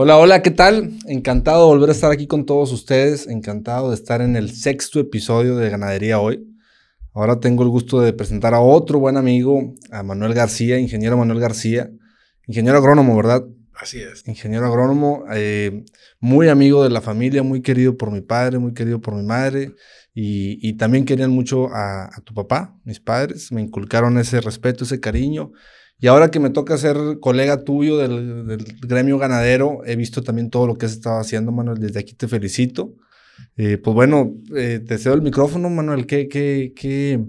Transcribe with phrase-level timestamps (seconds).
[0.00, 0.92] Hola, hola, ¿qué tal?
[1.08, 5.00] Encantado de volver a estar aquí con todos ustedes, encantado de estar en el sexto
[5.00, 6.56] episodio de Ganadería Hoy.
[7.12, 11.40] Ahora tengo el gusto de presentar a otro buen amigo, a Manuel García, ingeniero Manuel
[11.40, 11.90] García,
[12.46, 13.44] ingeniero agrónomo, ¿verdad?
[13.74, 14.22] Así es.
[14.28, 15.84] Ingeniero agrónomo, eh,
[16.20, 19.74] muy amigo de la familia, muy querido por mi padre, muy querido por mi madre,
[20.14, 25.00] y, también querían mucho a, a tu papá, mis padres, me inculcaron ese respeto, ese
[25.00, 25.50] cariño,
[26.00, 30.66] y ahora que me toca ser colega tuyo del, gremio ganadero, he visto también todo
[30.68, 31.80] lo que has estado haciendo, Manuel.
[31.80, 32.94] Desde aquí te felicito.
[33.56, 36.06] Eh, pues bueno, eh, te cedo el micrófono, Manuel.
[36.06, 37.20] ¿Qué, qué, qué,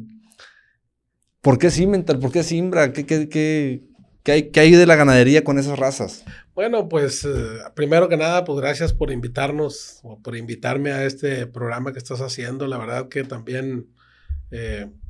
[1.42, 2.20] ¿Por qué Cimental?
[2.20, 2.94] ¿Por qué Simbra?
[2.94, 3.82] ¿Qué, qué, qué,
[4.22, 6.24] qué, hay, qué hay de la ganadería con esas razas?
[6.54, 7.30] Bueno, pues eh,
[7.74, 12.22] primero que nada, pues gracias por invitarnos o por invitarme a este programa que estás
[12.22, 12.68] haciendo.
[12.68, 13.88] La verdad que también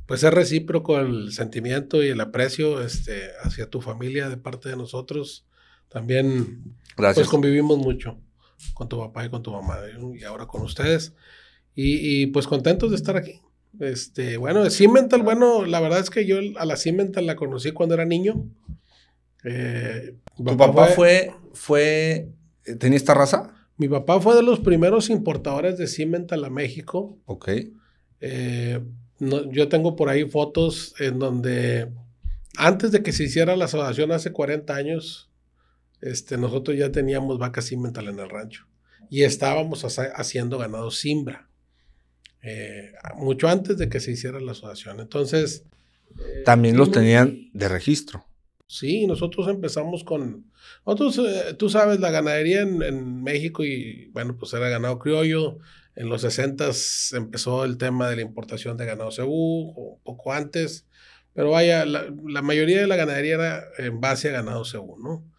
[0.10, 4.76] pues es recíproco el sentimiento y el aprecio este, hacia tu familia de parte de
[4.76, 5.46] nosotros.
[5.88, 6.64] También
[6.96, 8.20] pues convivimos mucho
[8.74, 9.78] con tu papá y con tu mamá
[10.20, 11.14] y ahora con ustedes.
[11.76, 13.40] Y, pues contentos de estar aquí.
[13.80, 17.94] Este, bueno, Cimental, bueno, la verdad es que yo a la Cimental la conocí cuando
[17.94, 18.50] era niño.
[19.44, 22.30] Eh, ¿Tu papá, fue, fue,
[22.80, 23.54] tenía esta raza?
[23.78, 27.20] Mi papá fue de los primeros importadores de Cimental a México.
[27.28, 27.50] Ok.
[28.22, 28.82] Eh,
[29.20, 31.90] yo tengo por ahí fotos en donde
[32.58, 35.30] antes de que se hiciera la asociación hace 40 años,
[36.02, 38.66] este, nosotros ya teníamos vacas cimental en el rancho
[39.10, 41.48] y estábamos haciendo ganado simbra.
[42.42, 45.00] Eh, mucho antes de que se hiciera la asociación.
[45.00, 45.66] Entonces...
[46.18, 48.26] Eh, También los tenían de registro.
[48.68, 50.52] Sí, nosotros empezamos con...
[50.86, 55.58] Nosotros, eh, tú sabes, la ganadería en, en, México y, bueno, pues era ganado criollo,
[56.00, 56.72] en los 60
[57.12, 60.88] empezó el tema de la importación de ganado cebú, poco antes,
[61.34, 65.30] pero vaya, la, mayoría de la ganadería era en base a ganado cebú, ¿no?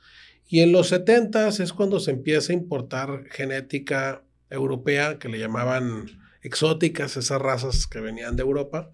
[0.47, 6.21] Y en los 70 es cuando se empieza a importar genética europea, que le llamaban
[6.43, 8.93] exóticas, esas razas que venían de Europa,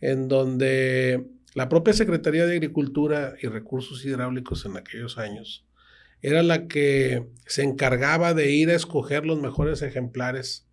[0.00, 5.64] en donde la propia Secretaría de Agricultura y Recursos Hidráulicos en aquellos años
[6.22, 10.67] era la que se encargaba de ir a escoger los mejores ejemplares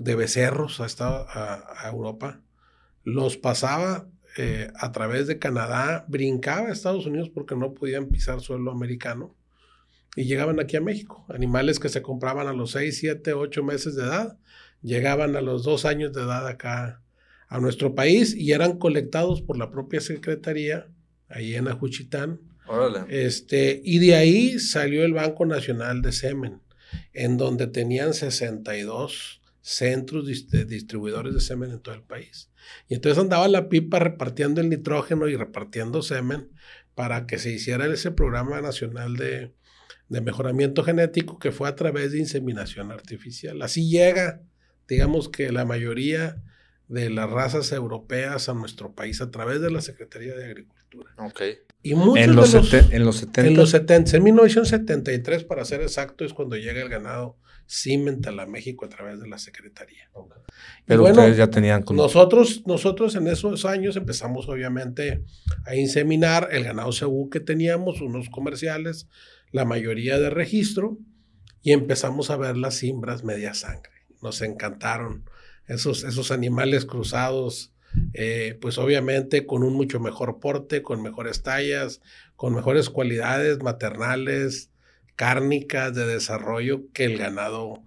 [0.00, 2.40] de becerros hasta a, Europa,
[3.04, 4.06] los pasaba
[4.36, 9.34] eh, a través de Canadá, brincaba a Estados Unidos porque no podían pisar suelo americano
[10.16, 11.24] y llegaban aquí a México.
[11.28, 14.38] Animales que se compraban a los 6, 7, 8 meses de edad,
[14.82, 17.02] llegaban a los 2 años de edad acá
[17.48, 20.86] a nuestro país y eran colectados por la propia Secretaría
[21.28, 22.40] ahí en Ajuchitán.
[23.08, 26.60] Este, y de ahí salió el Banco Nacional de Semen,
[27.12, 32.50] en donde tenían 62 centros de distribuidores de semen en todo el país.
[32.88, 36.50] Y entonces andaba la pipa repartiendo el nitrógeno y repartiendo semen
[36.94, 39.54] para que se hiciera ese programa nacional de,
[40.08, 43.62] de mejoramiento genético que fue a través de inseminación artificial.
[43.62, 44.42] Así llega,
[44.88, 46.42] digamos que la mayoría
[46.88, 51.12] de las razas europeas a nuestro país a través de la Secretaría de Agricultura.
[51.18, 51.42] Ok.
[51.82, 53.46] Y muchos en los, en los 70.
[53.46, 57.38] En los 70, en 1973 para ser exacto es cuando llega el ganado
[57.70, 60.10] Cimental a México a través de la Secretaría.
[60.86, 61.84] Pero ustedes ya tenían...
[61.92, 65.22] Nosotros, nosotros en esos años empezamos obviamente
[65.64, 69.06] a inseminar el ganado cebú que teníamos, unos comerciales,
[69.52, 70.98] la mayoría de registro,
[71.62, 73.92] y empezamos a ver las cimbras media sangre.
[74.20, 75.30] Nos encantaron
[75.68, 77.72] esos, esos animales cruzados,
[78.14, 82.00] eh, pues obviamente con un mucho mejor porte, con mejores tallas,
[82.34, 84.69] con mejores cualidades maternales,
[85.20, 87.82] cárnicas de desarrollo que el ganado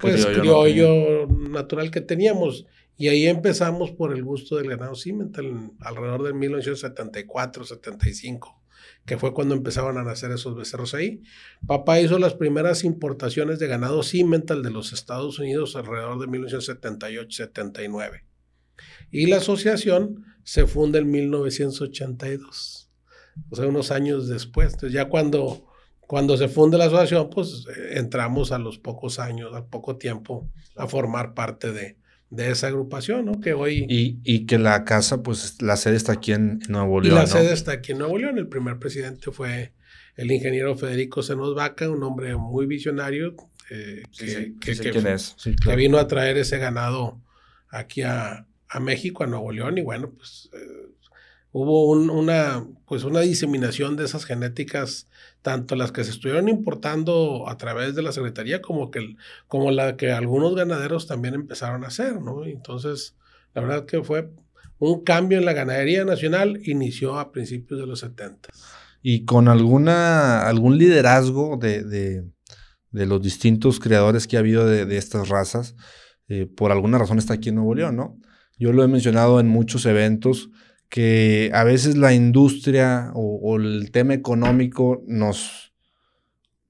[0.00, 2.66] pues criollo, natural que teníamos.
[2.96, 8.60] Y ahí empezamos por el gusto del ganado cimental, alrededor de 1974, 75,
[9.06, 11.22] que fue cuando empezaban a nacer esos becerros ahí.
[11.68, 17.44] Papá hizo las primeras importaciones de ganado cimental de los Estados Unidos alrededor de 1978,
[17.44, 18.24] 79.
[19.12, 22.90] Y la asociación se funda en 1982,
[23.50, 24.72] o sea, unos años después.
[24.72, 25.68] Entonces ya cuando
[26.06, 30.50] cuando se funde la asociación, pues eh, entramos a los pocos años, al poco tiempo,
[30.76, 31.96] a formar parte de,
[32.30, 33.40] de esa agrupación, ¿no?
[33.40, 33.86] Que hoy...
[33.88, 37.14] Y, y, que la casa, pues la sede está aquí en Nuevo León.
[37.14, 38.38] Y la sede está aquí en Nuevo León.
[38.38, 39.72] El primer presidente fue
[40.16, 43.34] el ingeniero Federico Senos Vaca, un hombre muy visionario,
[43.70, 47.20] eh, que, que, vino a traer ese ganado
[47.68, 50.88] aquí a, a, México, a Nuevo León, y bueno, pues eh,
[51.52, 55.08] hubo una, pues una diseminación de esas genéticas
[55.42, 59.16] tanto las que se estuvieron importando a través de la Secretaría como, que,
[59.48, 62.44] como la que algunos ganaderos también empezaron a hacer, ¿no?
[62.44, 63.16] Entonces,
[63.54, 64.30] la verdad que fue
[64.78, 68.48] un cambio en la ganadería nacional, inició a principios de los 70.
[69.02, 72.24] Y con alguna, algún liderazgo de, de,
[72.92, 75.74] de los distintos creadores que ha habido de, estas razas,
[76.28, 78.18] eh, por alguna razón está aquí en Nuevo León, ¿no?
[78.58, 80.50] Yo lo he mencionado en muchos eventos
[80.92, 85.72] que a veces la industria o, el tema económico nos...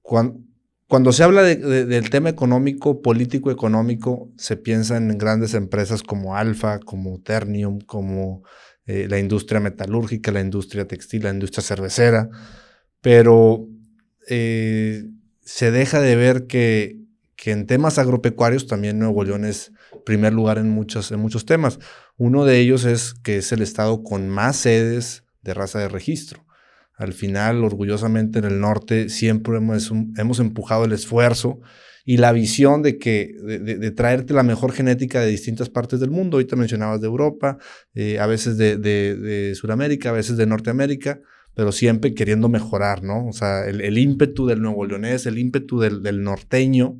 [0.01, 6.79] Cuando, se habla del tema económico, político económico, se piensa en grandes empresas como Alfa,
[6.79, 8.43] como Ternium, como
[8.85, 12.29] eh, la industria metalúrgica, la industria textil, la industria cervecera,
[13.01, 13.67] pero
[14.29, 15.03] eh,
[15.41, 16.97] se deja de ver que,
[17.35, 19.73] que, en temas agropecuarios también Nuevo León es
[20.05, 21.77] primer lugar en, muchos, en muchos temas.
[22.17, 26.45] Uno de ellos es que es el estado con más sedes de raza de registro.
[26.95, 31.59] Al final, orgullosamente en el norte, siempre hemos, hemos empujado el esfuerzo
[32.05, 36.37] y la visión de que de, traerte la mejor genética de distintas partes del mundo.
[36.37, 37.57] Ahorita mencionabas de Europa,
[37.95, 41.21] eh, a veces de, de, Sudamérica, a veces de Norteamérica,
[41.55, 43.27] pero siempre queriendo mejorar, ¿no?
[43.27, 46.99] O sea, el, ímpetu del nuevo leonés, el ímpetu del, norteño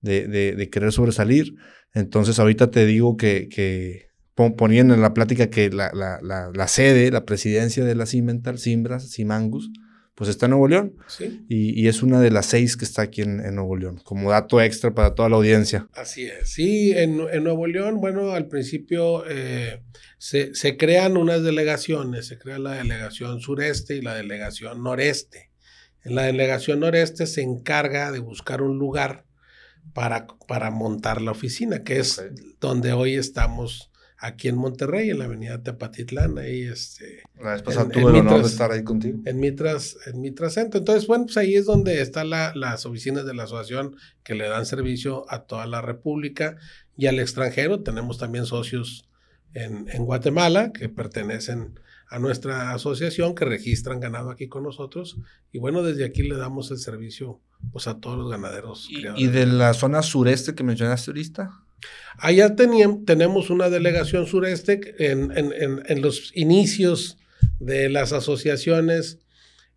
[0.00, 1.54] de, querer sobresalir.
[1.94, 4.07] Entonces, ahorita te digo que
[4.56, 8.58] poniendo en la plática que la, la, la, la sede, la presidencia de la Cimental,
[8.58, 9.70] Simbras, Simangus,
[10.18, 10.96] pues está en Nuevo León.
[11.06, 11.44] Sí.
[11.48, 14.92] Y, es una de las seis que está aquí en, Nuevo León, como dato extra
[14.92, 15.86] para toda la audiencia.
[15.92, 16.50] Así es.
[16.50, 19.80] Sí, en, Nuevo León, bueno, al principio eh,
[20.18, 25.52] se, crean unas delegaciones, se crea la delegación sureste y la delegación noreste.
[26.02, 29.24] En la delegación noreste se encarga de buscar un lugar
[29.94, 32.20] para, para montar la oficina, que es
[32.60, 37.22] donde hoy estamos aquí en Monterrey, en la avenida Tepatitlán, ahí este...
[37.40, 39.20] La vez pasada tuve el honor de estar ahí contigo.
[39.24, 40.78] En Mitras, en Mitras Centro.
[40.78, 44.66] Entonces, bueno, pues ahí es donde están las oficinas de la asociación que le dan
[44.66, 46.56] servicio a toda la República
[46.96, 47.82] y al extranjero.
[47.82, 49.08] Tenemos también socios
[49.54, 51.78] en, en Guatemala que pertenecen
[52.10, 55.18] a nuestra asociación, que registran ganado aquí con nosotros.
[55.52, 57.40] Y bueno, desde aquí le damos el servicio
[57.72, 58.88] pues a todos los ganaderos.
[58.90, 61.62] ¿Y, ¿y de la zona sureste que mencionaste ahorita?
[62.18, 67.18] Allá tenemos una delegación sureste en, los inicios
[67.60, 69.18] de las asociaciones.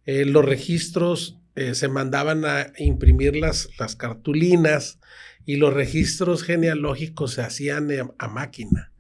[0.05, 3.67] Eh, los registros eh, se mandaban a imprimir las,
[3.97, 4.99] cartulinas
[5.45, 8.91] y los registros genealógicos se hacían a, máquina.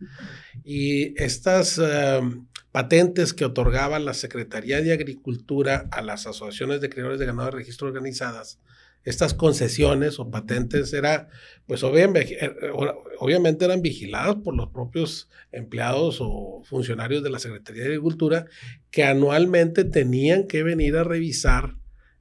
[0.63, 7.19] Y estas em, patentes que otorgaba la Secretaría de Agricultura a las asociaciones de criadores
[7.19, 8.59] de ganado de registro organizadas
[9.03, 11.29] estas concesiones o patentes era,
[11.65, 12.51] pues obviamente, eh,
[13.19, 18.45] obviamente eran vigiladas por los propios empleados o funcionarios de la Secretaría de Agricultura
[18.91, 21.75] que anualmente tenían que venir a revisar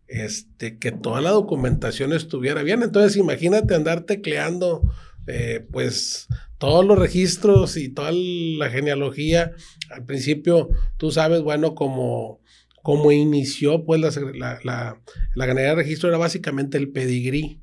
[0.07, 2.83] este, que toda la documentación estuviera bien.
[2.83, 4.83] Entonces imagínate andar tecleando
[5.27, 6.27] eh, pues
[6.59, 9.53] todos los registros y toda la genealogía.
[9.91, 12.40] Al principio, tú sabes, bueno, como
[12.83, 14.97] como inició pues la, la,
[15.35, 17.61] ganadería de registro era básicamente el pedigrí,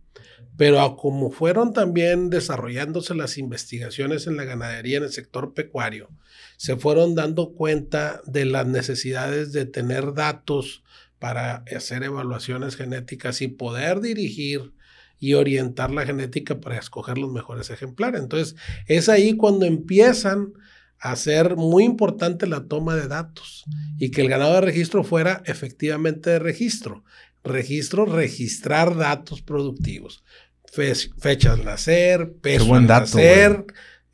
[0.57, 6.09] pero como fueron también desarrollándose las investigaciones en la ganadería, en el sector pecuario,
[6.57, 10.83] se fueron dando cuenta de las necesidades de tener datos
[11.19, 14.73] para hacer evaluaciones genéticas y poder dirigir
[15.19, 18.21] y orientar la genética para escoger los mejores ejemplares.
[18.21, 18.55] Entonces,
[18.85, 20.53] es ahí cuando empiezan
[20.99, 23.65] hacer muy importante la toma de datos
[23.97, 27.03] y que el ganado de registro fuera efectivamente de registro.
[27.43, 30.23] Registro, registrar datos productivos.
[30.71, 33.65] fechas nacer, peso nacer,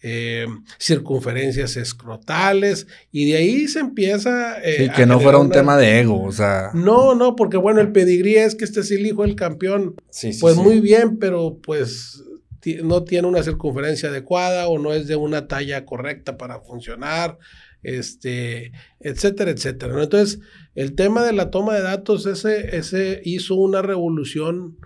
[0.05, 0.45] eh,
[0.77, 4.61] circunferencias escrotales, y de ahí se empieza...
[4.61, 6.71] Eh, que no fuera un tema de ego, o sea...
[6.73, 9.95] No, no, porque bueno, el pedigrí es que este es el hijo del campeón.
[10.41, 12.21] pues muy bien, pero pues
[12.83, 17.37] no tiene una circunferencia adecuada o no es de una talla correcta para funcionar,
[17.83, 20.01] este, etcétera, etcétera.
[20.01, 20.39] Entonces,
[20.75, 24.77] el tema de la toma de datos, ese, ese hizo una revolución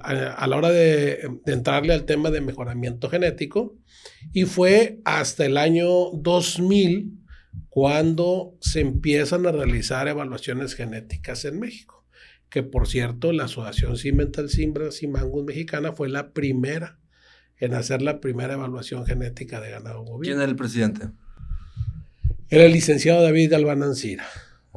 [0.00, 3.76] a, la hora de, entrarle al tema de mejoramiento genético
[4.32, 7.12] y fue hasta el año 2000
[7.68, 11.95] cuando se empiezan a realizar evaluaciones genéticas en México
[12.50, 16.98] que por cierto la Asociación Cimental Simbras y Mangus Mexicana fue la primera
[17.58, 20.32] en hacer la primera evaluación genética de ganado bovino.
[20.32, 21.08] ¿Quién era el presidente?
[22.48, 24.26] Era el licenciado David Galván Ancira.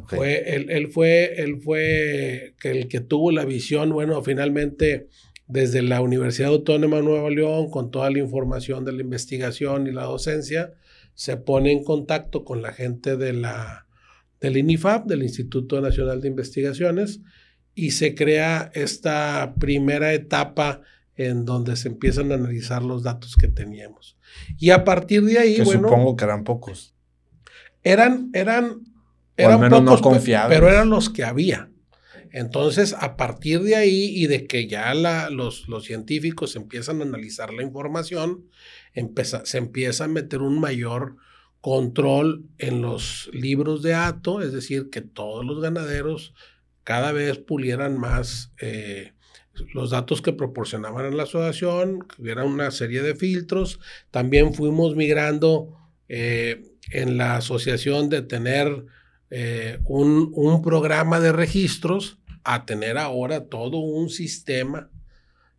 [0.07, 5.07] Fue, él, él, fue, él fue el que tuvo la visión, bueno, finalmente
[5.47, 9.91] desde la Universidad Autónoma de Nuevo León, con toda la información de la investigación y
[9.91, 10.73] la docencia,
[11.15, 13.87] se pone en contacto con la gente de la,
[14.39, 17.19] del INIFAP, del Instituto Nacional de Investigaciones,
[17.79, 20.81] y se crea esta primera etapa
[21.15, 24.17] en donde se empiezan a analizar los datos que teníamos.
[24.57, 26.93] Y a partir de ahí, que supongo que eran pocos.
[27.81, 28.81] Eran, eran,
[29.37, 31.69] eran pocos, no pero eran los que había.
[32.31, 34.93] Entonces, a partir de ahí y de que ya
[35.29, 38.45] los, los, científicos empiezan a analizar la información,
[39.43, 41.15] se empieza a meter un mayor
[41.61, 46.33] control en los libros de hato, es decir, que todos los ganaderos
[46.89, 49.13] cada vez pulieran más eh,
[49.75, 53.79] los datos que proporcionaban en la asociación, que hubiera una serie de filtros.
[54.09, 55.77] También fuimos migrando
[56.07, 58.87] eh, en la asociación de tener
[59.29, 64.89] eh, un, un, programa de registros a tener ahora todo un sistema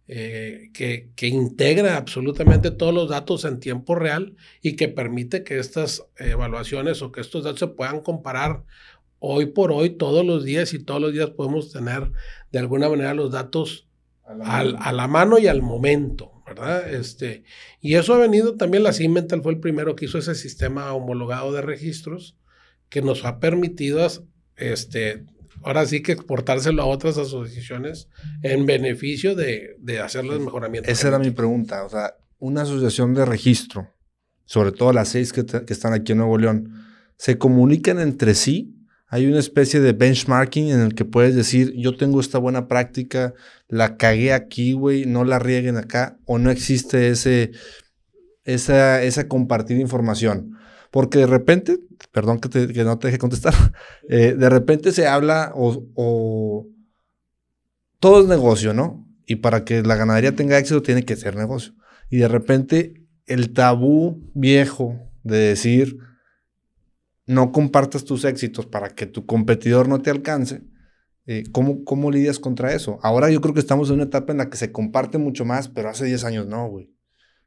[0.09, 6.05] que, que, integra absolutamente todos los datos en tiempo real y que permite que estas
[6.19, 8.65] evaluaciones o que estos datos se puedan comparar
[9.21, 12.11] hoy por hoy, todos los días y todos los días podemos tener
[12.51, 13.89] de alguna manera los datos
[14.25, 16.41] a la, a la mano y al momento.
[16.51, 16.93] ¿verdad?
[16.93, 17.45] Este,
[17.81, 21.53] y eso ha venido también, la Cimental fue el primero que hizo ese sistema homologado
[21.53, 22.37] de registros
[22.89, 24.07] que nos ha permitido,
[24.57, 25.25] este,
[25.63, 28.09] ahora sí que exportárselo a otras asociaciones
[28.43, 30.91] en beneficio de, de hacerles mejoramientos.
[30.91, 33.95] Esa era mi pregunta, o sea, una asociación de registro,
[34.45, 36.73] sobre todo las seis que, que están aquí en Nuevo León,
[37.17, 38.80] ¿se comunican entre sí
[39.13, 43.35] hay una especie de benchmarking en el que puedes decir, yo tengo esta buena práctica,
[43.67, 47.51] la cagué aquí, güey, no la rieguen acá, o no existe ese,
[48.45, 50.57] esa, esa compartir información.
[50.93, 51.81] Porque de repente,
[52.13, 53.53] perdón que, no te deje contestar,
[54.09, 56.69] eh, de repente se habla o, o,
[57.99, 59.09] todo es negocio, ¿no?
[59.27, 61.75] Y para que la ganadería tenga éxito tiene que ser negocio.
[62.11, 65.99] Y de repente el tabú viejo de decir,
[67.31, 70.63] no compartas tus éxitos para que tu competidor no te alcance,
[71.27, 72.99] eh, ¿cómo, ¿cómo, lidias contra eso?
[73.03, 75.69] Ahora yo creo que estamos en una etapa en la que se comparte mucho más,
[75.69, 76.91] pero hace 10 años no, güey.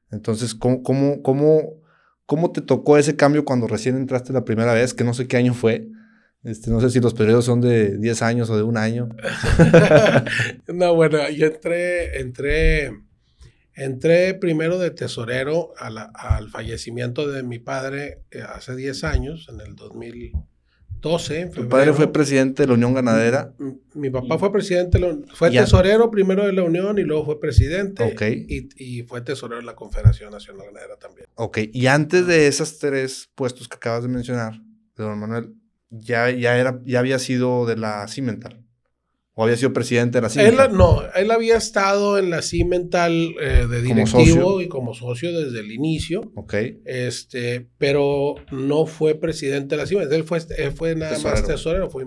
[0.09, 1.81] Entonces, ¿cómo, cómo, cómo,
[2.25, 4.93] cómo te tocó ese cambio cuando recién entraste la primera vez?
[4.93, 5.89] Que no sé qué año fue.
[6.43, 9.09] Este, no sé si los periodos son de 10 años o de un año.
[10.73, 12.91] no, bueno, yo entré, entré
[13.75, 19.75] Entré primero de tesorero al fallecimiento de mi padre eh, hace 10 años, en el
[19.75, 21.47] 2012.
[21.47, 23.53] ¿Tu padre fue presidente de la Unión Ganadera?
[23.95, 24.99] Mi, papá fue presidente,
[25.33, 28.03] fue tesorero primero de la Unión y luego fue presidente.
[28.03, 28.21] Ok.
[28.47, 31.27] Y, fue tesorero de la Confederación Nacional Ganadera también.
[31.35, 34.53] Ok, y antes de esos tres puestos que acabas de mencionar,
[34.95, 35.55] de don Manuel,
[35.89, 38.62] ya, ya, era, ya había sido de la Cimental.
[39.35, 40.77] ¿O había sido presidente de la Cimental?
[40.77, 45.71] no, él había estado en la Cimental eh, de directivo y como socio desde el
[45.71, 46.31] inicio.
[46.35, 46.53] Ok.
[46.85, 50.13] Este, pero no fue presidente de la Cimental.
[50.13, 50.39] Él fue,
[50.71, 51.89] fue nada más tesorero.
[51.89, 52.05] Fue,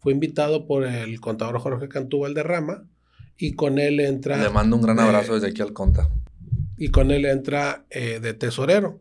[0.00, 2.88] fue invitado por el contador Jorge Cantú Valderrama
[3.38, 4.36] y con él entra...
[4.36, 6.10] Le mando un gran abrazo desde aquí al conta.
[6.76, 9.00] Y con él entra eh, de tesorero.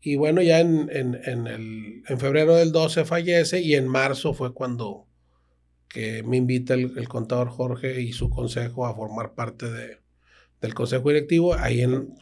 [0.00, 4.34] Y bueno, ya en, en, en, el, en febrero del 12 fallece y en marzo
[4.34, 5.06] fue cuando
[5.94, 10.00] que me invita el, contador Jorge y su consejo a formar parte de,
[10.60, 12.16] del consejo directivo, ahí en,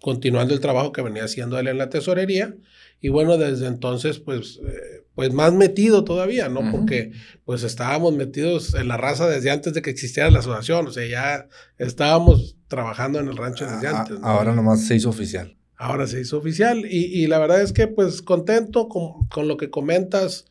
[0.00, 2.54] continuando el trabajo que venía haciendo él en la tesorería.
[3.00, 6.70] Y bueno, desde entonces, pues, eh, pues más metido todavía, ¿no?
[6.70, 7.10] Porque
[7.44, 11.04] pues estábamos metidos en la raza desde antes de que existiera la asociación, o sea,
[11.08, 11.48] ya
[11.78, 14.18] estábamos trabajando en el rancho desde antes.
[14.22, 15.56] Ahora nomás se hizo oficial.
[15.76, 19.56] Ahora se hizo oficial y, y la verdad es que pues contento con, con lo
[19.56, 20.44] que comentas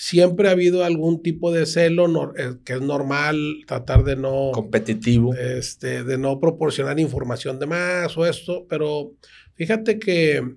[0.00, 3.36] siempre ha habido algún tipo de celo eh, que es normal
[3.66, 5.34] tratar de no competitivo.
[5.34, 9.14] este de no proporcionar información de más o esto pero
[9.54, 10.54] fíjate que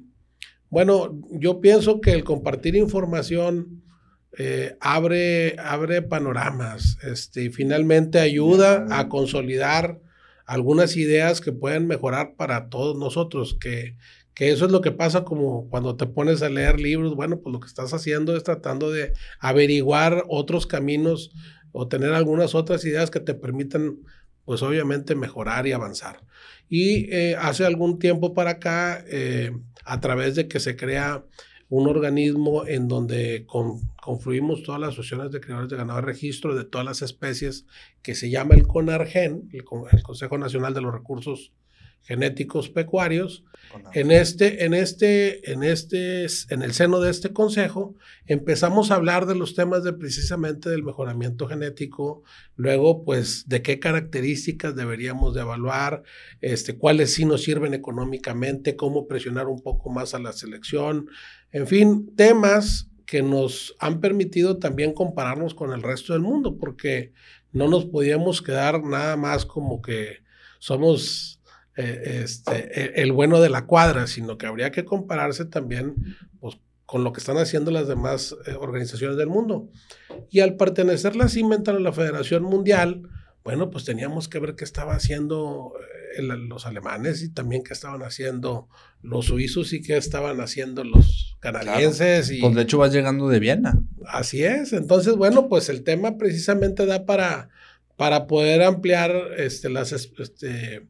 [0.70, 3.82] bueno yo pienso que el compartir información
[4.38, 10.00] eh, abre abre panoramas este y finalmente ayuda a consolidar
[10.46, 13.96] algunas ideas que pueden mejorar para todos nosotros que
[14.34, 17.54] que eso es lo que pasa como cuando te pones a leer libros, bueno, pues
[17.54, 21.32] lo que estás haciendo es tratando de averiguar otros caminos
[21.72, 23.98] o tener algunas otras ideas que te permitan,
[24.46, 26.22] pues obviamente, mejorar y avanzar.
[26.70, 29.52] Y eh, hace algún tiempo para acá, eh,
[29.84, 31.26] a través de que se crea
[31.68, 33.46] un organismo en donde
[34.02, 37.66] confluimos todas las asociaciones de criadores de ganado de registro de todas las especies,
[38.02, 39.64] que se llama el CONARGEN, el
[40.04, 41.54] Consejo Nacional de los Recursos
[42.04, 43.44] genéticos pecuarios.
[43.94, 49.26] En este, en este, en este, en el seno de este consejo, empezamos a hablar
[49.26, 52.24] de los temas de precisamente del mejoramiento genético,
[52.56, 56.04] luego, pues, de qué características deberíamos de evaluar,
[56.42, 61.08] este, cuáles sí nos sirven económicamente, cómo presionar un poco más a la selección,
[61.52, 67.14] en fin, temas que nos han permitido también compararnos con el resto del mundo, porque
[67.52, 70.24] no nos podíamos quedar nada más como que
[70.60, 71.41] somos
[71.78, 75.96] eh, este, e, el bueno de la cuadra, sino que habría que compararse también
[76.40, 79.70] pues, con lo que están haciendo las demás eh, organizaciones del mundo.
[80.30, 83.04] Y al pertenecer la Cimental a la Federación Mundial,
[83.44, 85.74] bueno, pues teníamos que ver qué estaban haciendo
[86.18, 88.68] eh, los alemanes y también qué estaban haciendo
[89.02, 92.30] los suizos y qué estaban haciendo los canadienses.
[92.32, 93.80] Y, pues de hecho vas llegando de Viena.
[94.06, 94.74] Así es.
[94.74, 97.50] Entonces, bueno, pues el tema precisamente da para,
[97.96, 100.88] para poder ampliar este, las, este,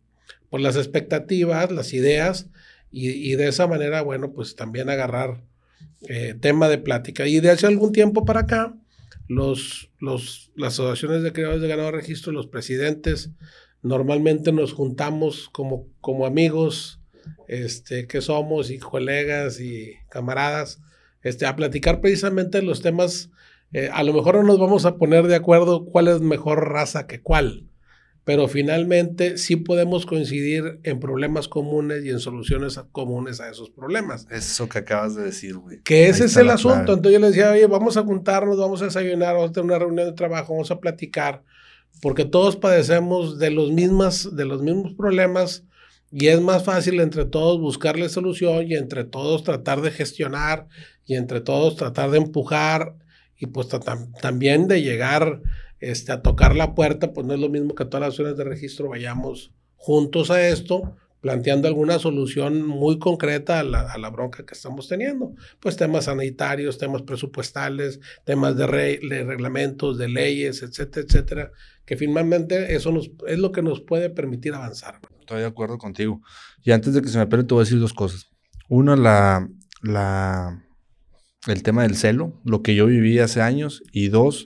[0.51, 2.47] pues las expectativas, las ideas
[2.91, 5.41] y, y de esa manera, bueno, pues también agarrar
[6.07, 7.27] eh, tema de plática.
[7.27, 8.75] Y de hace algún tiempo para acá,
[9.27, 13.31] los, los, las asociaciones de creadores de ganado registro, los presidentes,
[13.81, 16.99] normalmente nos juntamos como, como amigos
[17.47, 20.81] este, que somos y colegas y camaradas
[21.23, 23.29] este, a platicar precisamente los temas.
[23.71, 27.07] Eh, a lo mejor no nos vamos a poner de acuerdo cuál es mejor raza
[27.07, 27.69] que cuál,
[28.31, 34.25] pero finalmente sí podemos coincidir en problemas comunes y en soluciones comunes a esos problemas.
[34.31, 35.81] Eso que acabas de decir, güey.
[35.81, 36.93] Que ese es el asunto.
[36.93, 39.79] Entonces yo le decía, oye, vamos a juntarnos, vamos a desayunar, vamos a tener una
[39.79, 41.43] reunión de trabajo, vamos a platicar,
[42.01, 45.65] porque todos padecemos de los, mismas, de los mismos problemas
[46.09, 50.69] y es más fácil entre todos buscarle solución y entre todos tratar de gestionar
[51.05, 52.95] y entre todos tratar de empujar
[53.35, 53.67] y pues
[54.21, 55.41] también de llegar
[55.81, 58.43] este, a tocar la puerta, pues no es lo mismo que todas las acciones de
[58.43, 64.45] registro vayamos juntos a esto, planteando alguna solución muy concreta a la, a la bronca
[64.45, 65.33] que estamos teniendo.
[65.59, 71.51] Pues temas sanitarios, temas presupuestales, temas de, reglamentos, de leyes, etcétera, etcétera,
[71.85, 74.99] que finalmente eso nos, es lo que nos puede permitir avanzar.
[75.19, 76.21] Estoy de acuerdo contigo.
[76.63, 78.27] Y antes de que se me pere, te voy a decir dos cosas.
[78.67, 79.47] Una, la,
[79.81, 80.63] la,
[81.47, 84.45] el tema del celo, lo que yo viví hace años, y dos,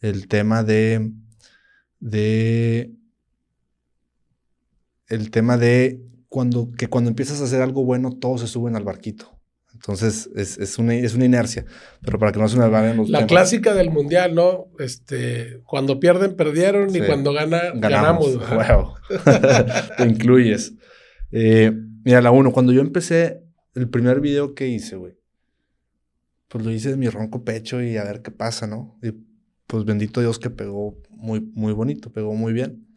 [0.00, 1.12] el tema de,
[1.98, 2.92] de
[5.08, 8.84] el tema de cuando, que cuando empiezas a hacer algo bueno, todos se suben al
[8.84, 9.36] barquito.
[9.74, 11.64] Entonces, es, es, una, es una inercia.
[12.02, 14.66] Pero para que no se me vayan los La clásica del mundial, ¿no?
[14.78, 18.36] Este, cuando pierden, perdieron y cuando gana, ganamos.
[18.36, 18.94] Wow.
[19.96, 20.74] Te incluyes.
[21.32, 21.72] Eh,
[22.04, 23.42] mira, la uno, cuando yo empecé
[23.74, 25.14] el primer video que hice, güey,
[26.48, 28.98] pues lo hice de mi ronco pecho y a ver qué pasa, ¿no?
[29.02, 29.12] Y
[29.70, 32.88] pues bendito Dios que pegó muy, muy bonito, pegó muy bien.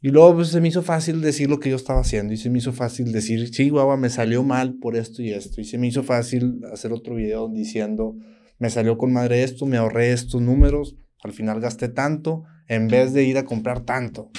[0.00, 2.48] Y luego pues, se me hizo fácil decir lo que yo estaba haciendo y se
[2.48, 5.60] me hizo fácil decir, sí, guau, me salió mal por esto y esto.
[5.60, 8.16] Y se me hizo fácil hacer otro video diciendo,
[8.58, 13.12] me salió con madre esto, me ahorré estos números, al final gasté tanto en vez
[13.12, 14.30] de ir a comprar tanto.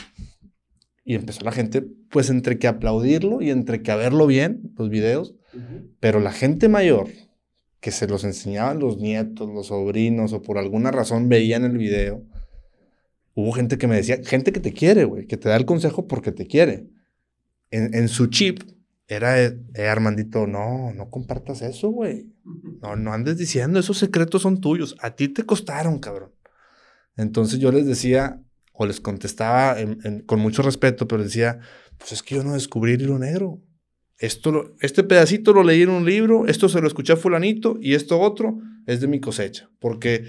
[1.04, 4.90] Y empezó la gente, pues entre que aplaudirlo y entre que a verlo bien, los
[4.90, 5.36] videos,
[6.00, 7.08] pero la gente mayor,
[7.80, 12.24] que se los enseñaban los nietos, los sobrinos, o por alguna razón veían el video,
[13.36, 16.08] hubo gente que me decía, gente que te quiere, güey, que te da el consejo
[16.08, 16.88] porque te quiere.
[17.72, 18.62] En, su chip
[19.08, 22.32] era, eh, Armandito, no, no compartas eso, güey.
[22.82, 24.96] No, no andes diciendo, esos secretos son tuyos.
[25.02, 26.32] A ti te costaron, cabrón.
[27.18, 29.76] Entonces yo les decía, o les contestaba
[30.26, 31.60] con mucho respeto, pero decía,
[31.98, 33.62] pues es que yo no descubrí el hilo negro.
[34.18, 37.96] Esto este pedacito lo leí en un libro, esto se lo escuché a fulanito y
[37.96, 40.26] esto otro es de mi cosecha, porque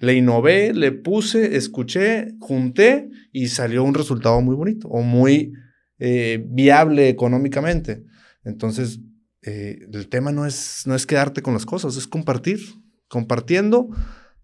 [0.00, 5.52] le innové, le puse, escuché, junté y salió un resultado muy bonito o muy
[5.98, 8.04] eh, viable económicamente.
[8.44, 9.00] Entonces,
[9.42, 12.60] eh, el tema no es, no es quedarte con las cosas, es compartir.
[13.08, 13.88] Compartiendo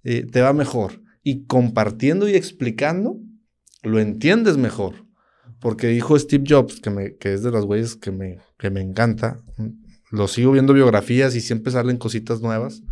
[0.04, 3.18] eh, te va mejor y compartiendo y explicando
[3.82, 5.03] lo entiendes mejor.
[5.64, 8.82] Porque dijo Steve Jobs, que, me, que es de las güeyes que me, que me
[8.82, 9.40] encanta,
[10.10, 12.82] lo sigo viendo biografías y siempre salen cositas nuevas.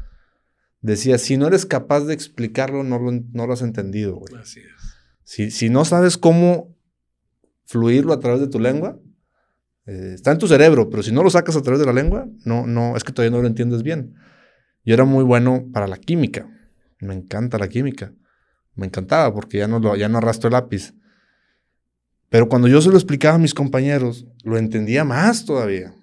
[0.81, 4.37] Decía, si no eres capaz de explicarlo, no lo, no lo has entendido, güey.
[4.41, 4.97] Así es.
[5.23, 6.75] Si, si, no sabes cómo
[7.67, 8.99] fluirlo a través de tu lengua,
[9.85, 12.27] eh, está en tu cerebro, pero si no lo sacas a través de la lengua,
[12.47, 14.15] no, no, es que todavía no lo entiendes bien.
[14.83, 16.49] Yo era muy bueno para la química.
[17.01, 18.15] Me encanta la química.
[18.75, 20.95] Me encantaba porque ya no, lo, ya no arrastro el lápiz.
[22.33, 25.95] Pero cuando yo se lo explicaba a mis compañeros, lo entendía más todavía.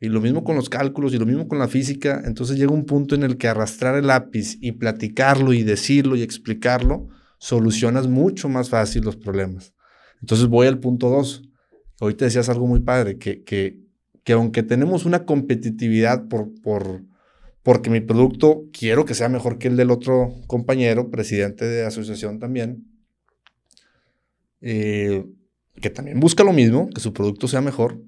[0.00, 2.22] Y lo mismo con los cálculos y lo mismo con la física.
[2.24, 6.22] Entonces llega un punto en el que arrastrar el lápiz y platicarlo y decirlo y
[6.22, 9.74] explicarlo, solucionas mucho más fácil los problemas.
[10.22, 11.42] Entonces voy al punto dos.
[12.00, 13.78] Hoy te decías algo muy padre, que, que,
[14.24, 17.02] que aunque tenemos una competitividad por, por,
[17.62, 22.38] porque mi producto quiero que sea mejor que el del otro compañero, presidente de asociación
[22.38, 22.86] también,
[24.62, 25.26] eh,
[25.80, 28.00] que también busca lo mismo, que su producto sea mejor,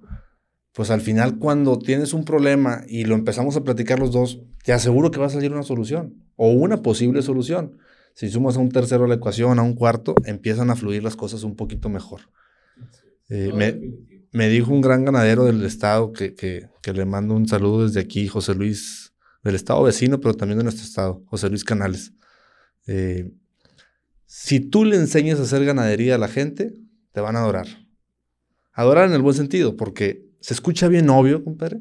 [0.72, 4.72] pues al final cuando tienes un problema y lo empezamos a platicar los dos, te
[4.72, 7.78] aseguro que va a salir una solución o una posible solución.
[8.14, 11.16] Si sumas a un tercero a la ecuación, a un cuarto, empiezan a fluir las
[11.16, 12.20] cosas un poquito mejor.
[13.28, 13.52] Eh,
[14.32, 18.26] me, dijo un gran ganadero del estado que, que, le mando un saludo desde aquí,
[18.26, 19.12] José Luis
[19.44, 22.12] del estado vecino, pero también de nuestro estado, José Luis Canales.
[22.86, 23.30] Eh,
[24.26, 26.72] si tú le enseñas a hacer ganadería a la gente,
[27.18, 27.66] te van a adorar.
[28.72, 31.80] Adorar en el buen sentido, porque se escucha bien obvio, compadre,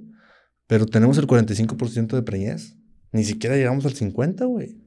[0.66, 2.76] pero tenemos el 45% de preñez.
[3.12, 4.82] Ni siquiera llegamos al 50, güey.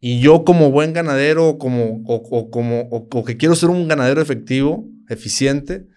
[0.00, 4.86] Y yo como buen ganadero como, o, como, o, que quiero ser un ganadero efectivo,
[5.08, 5.88] eficiente,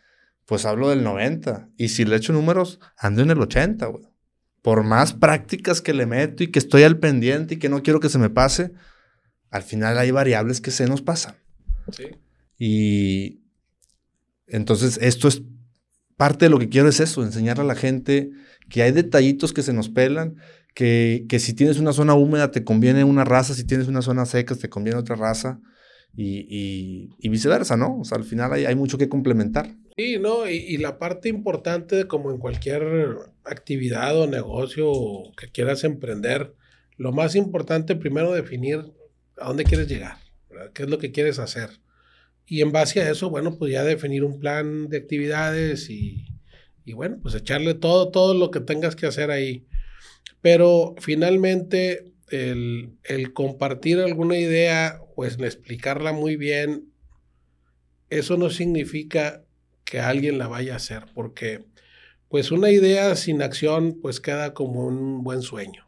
[0.45, 1.67] pues hablo del 90.
[1.76, 4.06] Y si le echo números, ando en el 80, güey.
[4.62, 8.00] Por más prácticas que le meto y que estoy al pendiente y que no quiero
[8.00, 8.71] que se me pase,
[9.50, 11.36] al final hay variables que se nos pasan.
[11.91, 12.06] Sí.
[12.57, 13.41] Y
[14.47, 15.43] entonces esto es
[16.15, 18.31] parte de lo que quiero es eso, enseñarle a la gente
[18.69, 20.37] que hay detallitos que se nos pelan,
[20.73, 24.25] que, que, si tienes una zona húmeda te conviene una raza, si tienes una zona
[24.25, 25.59] seca te conviene otra raza
[26.15, 27.99] y, y, viceversa, ¿no?
[27.99, 29.75] O sea, al final hay, mucho que complementar.
[29.95, 30.49] Sí, ¿no?
[30.49, 32.83] Y, y, la parte importante, como en cualquier
[33.43, 34.91] actividad o negocio
[35.39, 36.55] que quieras emprender,
[36.97, 38.79] lo más importante primero definir
[39.39, 40.17] a dónde quieres llegar,
[40.73, 41.69] qué es lo que quieres hacer.
[42.47, 46.27] Y en base a eso, bueno, pues ya definir un plan de actividades y,
[46.86, 49.67] y bueno, pues echarle todo, todo lo que tengas que hacer ahí.
[50.41, 56.91] Pero finalmente el, el compartir alguna idea, pues explicarla muy bien,
[58.10, 59.43] eso no significa
[59.83, 61.65] que alguien la vaya a hacer, porque
[62.29, 65.86] pues una idea sin acción pues queda como un buen sueño.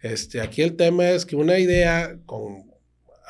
[0.00, 2.69] Este, aquí el tema es que una idea con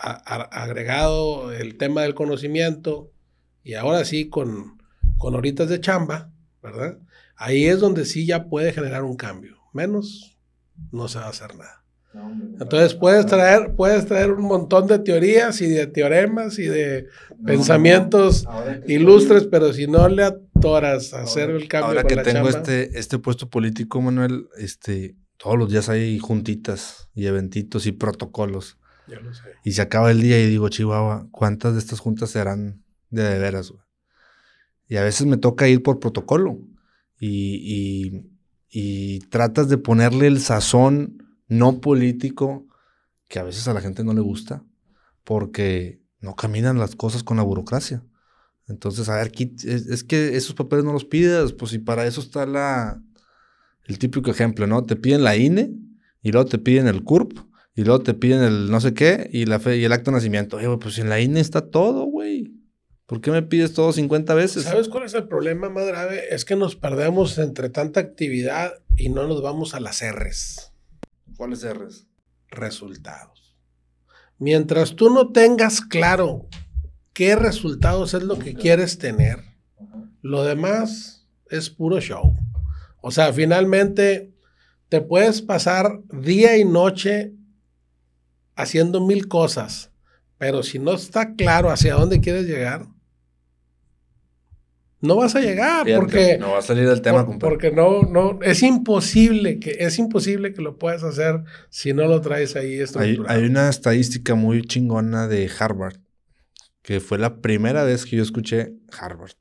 [0.01, 3.13] agregado el tema del conocimiento
[3.63, 4.79] y ahora sí con,
[5.19, 6.33] con horitas de chamba,
[6.63, 6.99] ¿verdad?
[7.37, 9.57] Ahí es donde sí ya puede generar un cambio.
[9.73, 10.39] Menos
[10.93, 11.81] no se va a hacer nada.
[12.61, 17.07] Entonces puedes traer, puedes traer un montón de teorías y de teoremas y de
[17.47, 18.47] pensamientos
[18.89, 21.89] ilustres, pero si no le atoras a hacer el cambio.
[21.89, 27.27] Ahora que tengo este, este puesto político, Manuel, este, todos los días hay juntitas y
[27.27, 28.80] eventitos y protocolos.
[29.65, 33.73] Y se acaba el día y digo, Chihuahua, ¿cuántas de estas juntas serán de veras?
[34.89, 36.59] Y a veces me toca ir por protocolo
[37.19, 38.25] y,
[38.71, 42.67] y, tratas de ponerle el sazón no político
[43.29, 44.65] que a veces a la gente no le gusta
[45.25, 48.03] porque no caminan las cosas con la burocracia.
[48.67, 49.33] Entonces, a ver,
[49.65, 53.03] es, que esos papeles no los pidas, pues si para eso está la,
[53.87, 54.85] el típico ejemplo, ¿no?
[54.85, 55.73] Te piden la INE
[56.23, 59.47] y luego te piden el CURP y luego te piden el no sé qué y
[59.47, 60.57] la fe y el acto de nacimiento.
[60.57, 62.53] Oye, pues en la INE está todo, güey.
[63.07, 64.65] ¿Por qué me pides todo 50 veces?
[64.65, 66.33] ¿Sabes cuál es el problema más grave?
[66.33, 70.73] Es que nos perdemos entre tanta actividad y no nos vamos a las R's.
[71.37, 72.07] ¿Cuáles R's?
[72.49, 73.57] Resultados.
[74.39, 76.49] Mientras tú no tengas claro
[77.13, 79.41] qué resultados es lo que quieres tener,
[80.23, 82.37] lo demás es puro show.
[83.01, 84.33] O sea, finalmente
[84.89, 87.35] te puedes pasar día y noche
[88.61, 89.91] haciendo mil cosas,
[90.39, 92.87] pero si no está claro hacia dónde quieres llegar,
[95.01, 98.63] no vas a llegar porque no va a salir del tema porque no no es
[98.63, 103.31] imposible que es imposible que lo puedas hacer si no lo traes ahí estructurado.
[103.31, 105.97] Hay, hay una estadística muy chingona de Harvard
[106.83, 109.33] que fue la primera vez que yo escuché Harvard.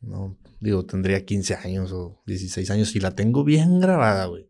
[0.00, 4.48] No digo, tendría 15 años o 16 años y la tengo bien grabada, güey.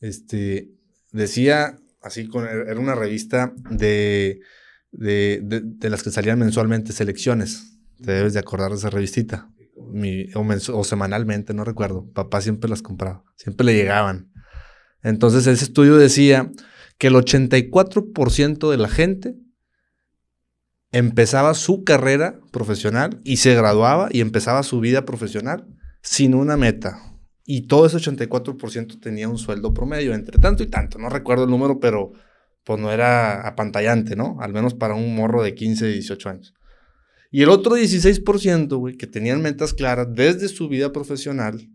[0.00, 0.70] Este
[1.12, 1.78] decía
[2.08, 4.40] así con era una revista de
[4.90, 9.50] de, de las que salían mensualmente selecciones te debes de acordar de esa revistita.
[10.34, 12.10] o, semanalmente, no recuerdo.
[12.12, 14.30] Papá siempre las compraba, siempre le llegaban.
[15.02, 16.50] Entonces ese estudio decía
[16.98, 19.36] que el 84% de la gente
[20.90, 25.66] empezaba su carrera profesional y se graduaba y empezaba su vida profesional
[26.02, 27.07] sin una meta.
[27.50, 30.98] Y todo ese 84% tenía un sueldo promedio, entre tanto y tanto.
[30.98, 32.12] No recuerdo el número, pero
[32.62, 34.36] pues no era apantallante, ¿no?
[34.40, 36.54] Al menos para un morro de 15, 18 años.
[37.30, 41.70] Y el otro 16%, güey, que tenían metas claras desde su vida profesional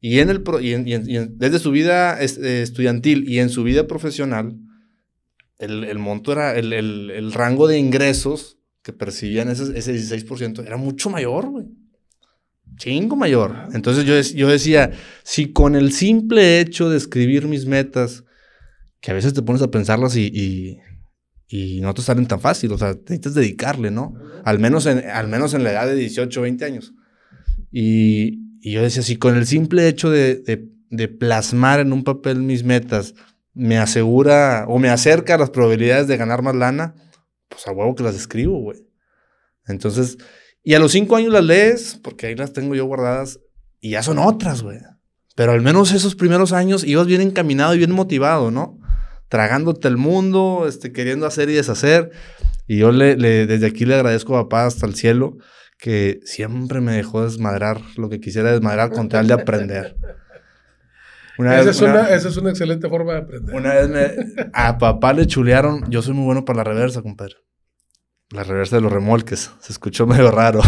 [0.00, 0.74] y, en el y,
[1.36, 4.58] desde su vida eh, estudiantil y en su vida profesional,
[5.58, 11.48] el, monto era, el, rango de ingresos que percibían ese, ese 16% era mucho mayor,
[11.48, 11.66] güey.
[12.76, 13.68] Chingo mayor.
[13.72, 18.24] Entonces yo, yo decía, si con el simple hecho de escribir mis metas,
[19.00, 20.78] que a veces te pones a pensarlas y
[21.48, 24.14] y no te salen tan fácil, o sea, necesitas dedicarle, ¿no?
[24.44, 26.92] Al menos en, al menos en la edad de 18 o 20 años.
[27.70, 30.42] Y, yo decía, si con el simple hecho de,
[30.90, 33.14] de, plasmar en un papel mis metas
[33.54, 36.96] me asegura o me acerca a las probabilidades de ganar más lana,
[37.48, 38.84] pues a huevo que las escribo, güey.
[39.68, 40.18] Entonces,
[40.66, 43.38] y a los cinco años las lees, porque ahí las tengo yo guardadas,
[43.80, 44.80] y ya son otras, güey.
[45.36, 48.80] Pero al menos esos primeros años ibas bien encaminado y bien motivado, ¿no?
[49.28, 52.10] Tragándote el mundo, este, queriendo hacer y deshacer.
[52.66, 55.36] Y yo le, desde aquí le agradezco a papá hasta el cielo
[55.78, 59.96] que siempre me dejó desmadrar lo que quisiera desmadrar con tal de aprender.
[61.38, 63.54] esa, es una, esa, es una, excelente forma de aprender.
[63.54, 67.36] Una vez me, a papá le chulearon, yo soy muy bueno para la reversa, compadre.
[68.30, 70.60] La reversa de los remolques, se escuchó medio raro.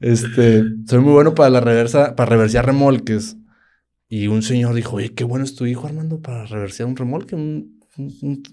[0.00, 3.36] este, soy muy bueno para la reversa, para reversear remolques.
[4.08, 7.36] Y un señor dijo, oye, qué bueno es tu hijo, Armando, para reversear un remolque.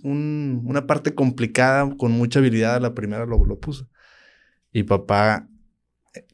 [0.04, 3.90] una parte complicada, con mucha habilidad, la primera lo, lo puso.
[4.72, 5.50] Y papá,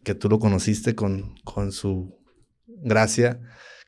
[0.04, 2.20] que tú lo conociste con, con su
[2.68, 3.40] gracia,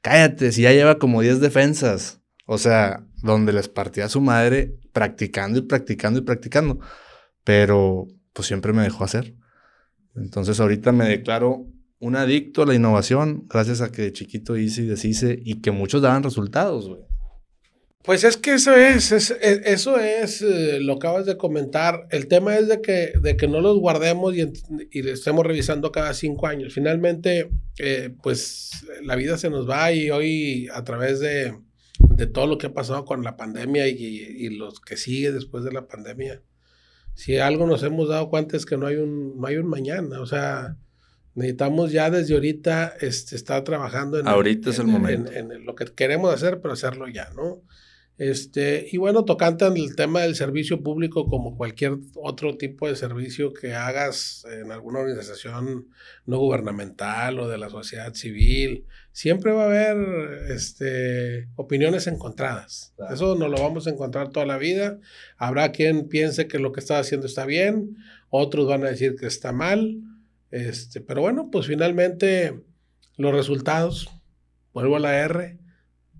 [0.01, 2.21] cállate, si ya lleva como 10 defensas.
[2.45, 6.79] O sea, donde les partía su madre practicando y practicando y practicando.
[7.43, 9.35] Pero pues siempre me dejó hacer.
[10.15, 11.65] Entonces ahorita me declaro
[11.99, 15.71] un adicto a la innovación gracias a que de chiquito hice y deshice y que
[15.71, 17.01] muchos daban resultados, güey.
[18.05, 22.05] Pues es que eso es, e, eso es, eh, lo acabas de comentar.
[22.11, 24.43] El tema es de que, de que no los guardemos y,
[24.91, 26.71] y estemos revisando cada cinco años.
[26.71, 31.55] Finalmente, eh, pues la vida se nos va y hoy a través de,
[32.15, 35.63] de todo lo que ha pasado con la pandemia y, y, los que sigue después
[35.63, 36.41] de la pandemia,
[37.13, 40.19] si algo nos hemos dado cuenta es que no hay un, no hay un mañana.
[40.21, 40.77] O sea,
[41.33, 45.31] necesitamos ya desde ahorita este, estar trabajando en, ahorita es el momento.
[45.31, 47.61] en, lo que queremos hacer, pero hacerlo ya, ¿no?
[48.17, 53.53] Este, y bueno, tocante el tema del servicio público como cualquier otro tipo de servicio
[53.53, 55.89] que hagas en alguna organización
[56.25, 62.93] no gubernamental o de la sociedad civil, siempre va a haber este, opiniones encontradas.
[63.11, 64.97] Eso no lo vamos a encontrar toda la vida.
[65.37, 67.97] Habrá quien piense que lo que está haciendo está bien,
[68.29, 70.01] otros van a decir que está mal.
[70.51, 72.61] Este, pero bueno, pues finalmente
[73.17, 74.09] los resultados,
[74.73, 75.57] vuelvo a la R,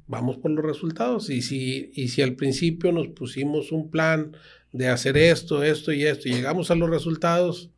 [0.07, 1.29] vamos por los resultados.
[1.29, 4.35] Y si, y si al principio nos pusimos un plan
[4.71, 7.71] de hacer esto, esto y esto, y llegamos a los resultados,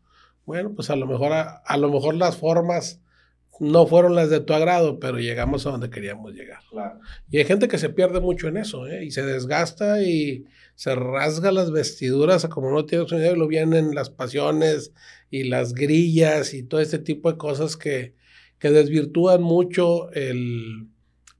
[0.45, 3.01] bueno, pues a lo mejor, a, lo mejor las formas
[3.59, 6.59] no fueron las de tu agrado, pero llegamos a donde queríamos llegar.
[7.29, 9.05] Y hay gente que se pierde mucho en eso, ¿eh?
[9.05, 14.09] y se desgasta y se rasga las vestiduras, como no tienes idea, lo vienen las
[14.09, 14.93] pasiones
[15.29, 18.13] y las grillas y todo este tipo de cosas que,
[18.59, 20.87] que desvirtúan mucho el,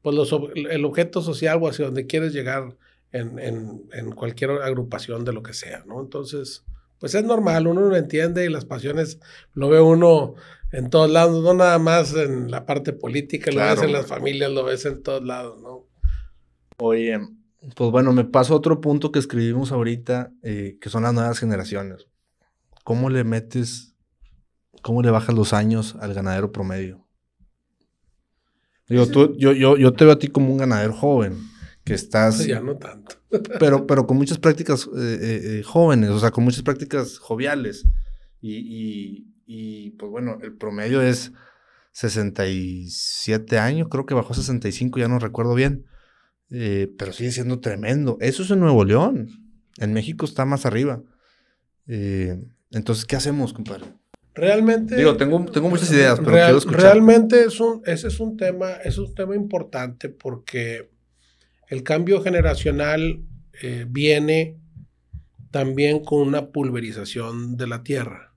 [0.02, 0.16] pues
[0.56, 2.76] el objeto social o hacia donde quieres llegar
[3.12, 6.02] en, cualquier agrupación de lo que sea, ¿no?
[6.02, 6.64] Entonces,
[7.00, 9.20] pues es normal, uno lo entiende y las pasiones
[9.54, 10.36] lo ve uno
[10.72, 14.52] en todos lados, no nada más en la parte política, lo ves en las familias,
[14.52, 15.88] lo ves en todos lados, ¿no?
[16.78, 17.20] Oye,
[17.76, 22.08] pues bueno, me pasó otro punto que escribimos ahorita, eh, que son las nuevas generaciones.
[22.84, 23.96] ¿Cómo le metes,
[24.82, 27.07] cómo le bajas los años al ganadero promedio?
[28.88, 31.38] Digo, tú, yo, yo, yo te veo a ti como un ganadero joven,
[31.84, 32.45] que estás...
[32.47, 33.17] Ya no tanto.
[33.60, 37.86] pero, pero con muchas prácticas eh, eh, eh, jóvenes, o sea, con muchas prácticas joviales.
[38.41, 41.34] Y, y, pues bueno, el promedio es
[41.91, 45.86] 67 años, creo que bajó 65, ya no recuerdo bien.
[46.50, 48.17] pero sigue siendo tremendo.
[48.21, 49.30] Eso es en Nuevo León.
[49.78, 51.02] En México está más arriba.
[51.88, 53.86] entonces, ¿qué hacemos, compadre?
[54.38, 54.95] Realmente.
[54.95, 56.82] Digo, tengo, tengo muchas ideas, pero quiero escuchar.
[56.82, 60.91] Realmente es un, ese es un tema, es un tema importante porque
[61.69, 63.21] el cambio generacional
[63.63, 64.58] eh, viene
[65.50, 68.36] también con una pulverización de la tierra.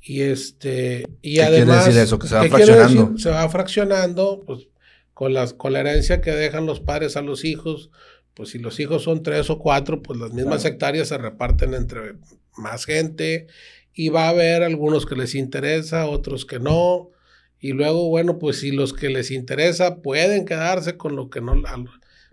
[0.00, 1.08] Y este.
[1.20, 2.18] Y ¿Qué quiere decir eso?
[2.20, 3.18] Que se va fraccionando.
[3.18, 4.68] Se va fraccionando, pues,
[5.14, 7.90] con, las, con la herencia que dejan los padres a los hijos.
[8.34, 12.14] Pues si los hijos son tres o cuatro, pues las mismas hectáreas se reparten entre
[12.56, 13.48] más gente
[13.94, 17.10] y va a haber algunos que les interesa, otros que no.
[17.60, 21.62] Y luego, bueno, pues si los que les interesa pueden quedarse con lo que no,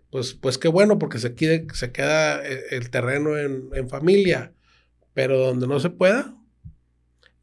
[0.09, 1.35] pues, pues qué bueno, porque se,
[1.73, 4.53] se queda eh, el terreno en, familia,
[5.13, 6.35] pero donde no se pueda,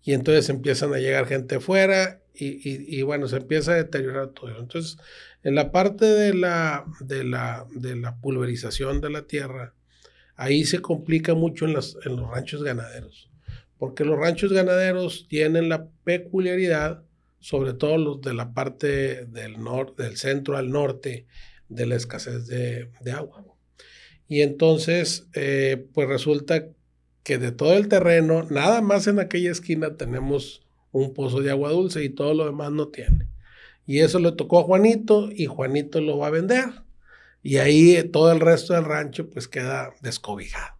[0.02, 4.58] y entonces empiezan a llegar gente fuera y, y, bueno, se empieza a deteriorar todo.
[4.58, 4.98] Entonces,
[5.42, 9.74] en la parte de la, de la, de la pulverización de la tierra,
[10.36, 13.30] ahí se complica mucho en, las, en los ranchos ganaderos
[13.78, 17.02] porque los ranchos ganaderos tienen la peculiaridad,
[17.40, 21.26] sobre todo los de la parte del, norte, del centro al norte,
[21.68, 23.44] de la escasez de, agua.
[24.28, 26.68] Y entonces, eh, pues resulta
[27.22, 31.70] que de todo el terreno, nada más en aquella esquina tenemos un pozo de agua
[31.70, 33.28] dulce y todo lo demás no tiene.
[33.86, 36.66] Y eso le tocó a Juanito y Juanito lo va a vender.
[37.42, 40.75] Y ahí todo el resto del rancho pues queda descobijado.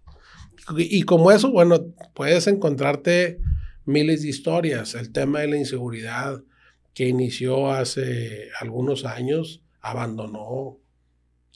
[0.76, 3.40] Y como eso, bueno, puedes encontrarte
[3.84, 4.94] miles de historias.
[4.94, 6.42] El tema de la inseguridad,
[6.92, 10.78] que inició hace algunos años, abandonó,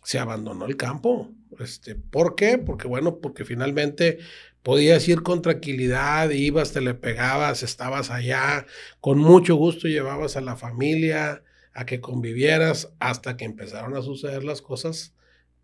[0.05, 1.31] se abandonó el campo.
[1.59, 2.59] Este, ¿Por qué?
[2.59, 4.19] Porque bueno, porque finalmente
[4.63, 8.67] podías ir con tranquilidad, ibas, te le pegabas, estabas allá,
[9.01, 11.43] con mucho gusto llevabas a la familia
[11.73, 15.15] a que convivieras hasta que empezaron a suceder las cosas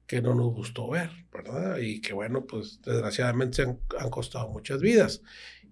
[0.06, 1.78] que no nos gustó ver, ¿verdad?
[1.78, 5.22] Y que bueno, pues desgraciadamente han, han costado muchas vidas.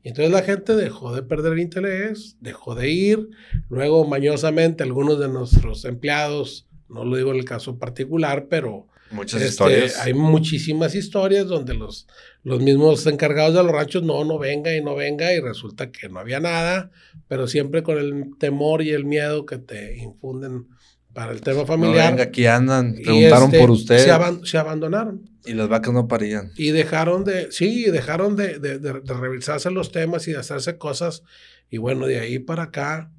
[0.02, 3.30] Y entonces la gente dejó de perder el interés, dejó de ir,
[3.70, 9.42] luego mañosamente algunos de nuestros empleados, no lo digo en el caso particular, pero Muchas
[9.42, 10.00] este, historias.
[10.00, 12.08] Hay muchísimas historias donde los,
[12.42, 16.08] los mismos encargados de los ranchos no, no venga y no venga y resulta que
[16.08, 16.90] no había nada,
[17.28, 20.68] pero siempre con el temor y el miedo que te infunden
[21.14, 22.11] para el tema No, familiar.
[22.11, 22.94] venga, aquí andan.
[23.03, 23.98] Preguntaron este, por usted.
[23.98, 26.50] Se, aban- se abandonaron Y las vacas no parían.
[26.57, 30.77] y dejaron de, sí, dejaron de, de, de- de revisarse los temas y de hacerse
[30.77, 31.22] cosas.
[31.70, 33.11] Y bueno, de ahí para acá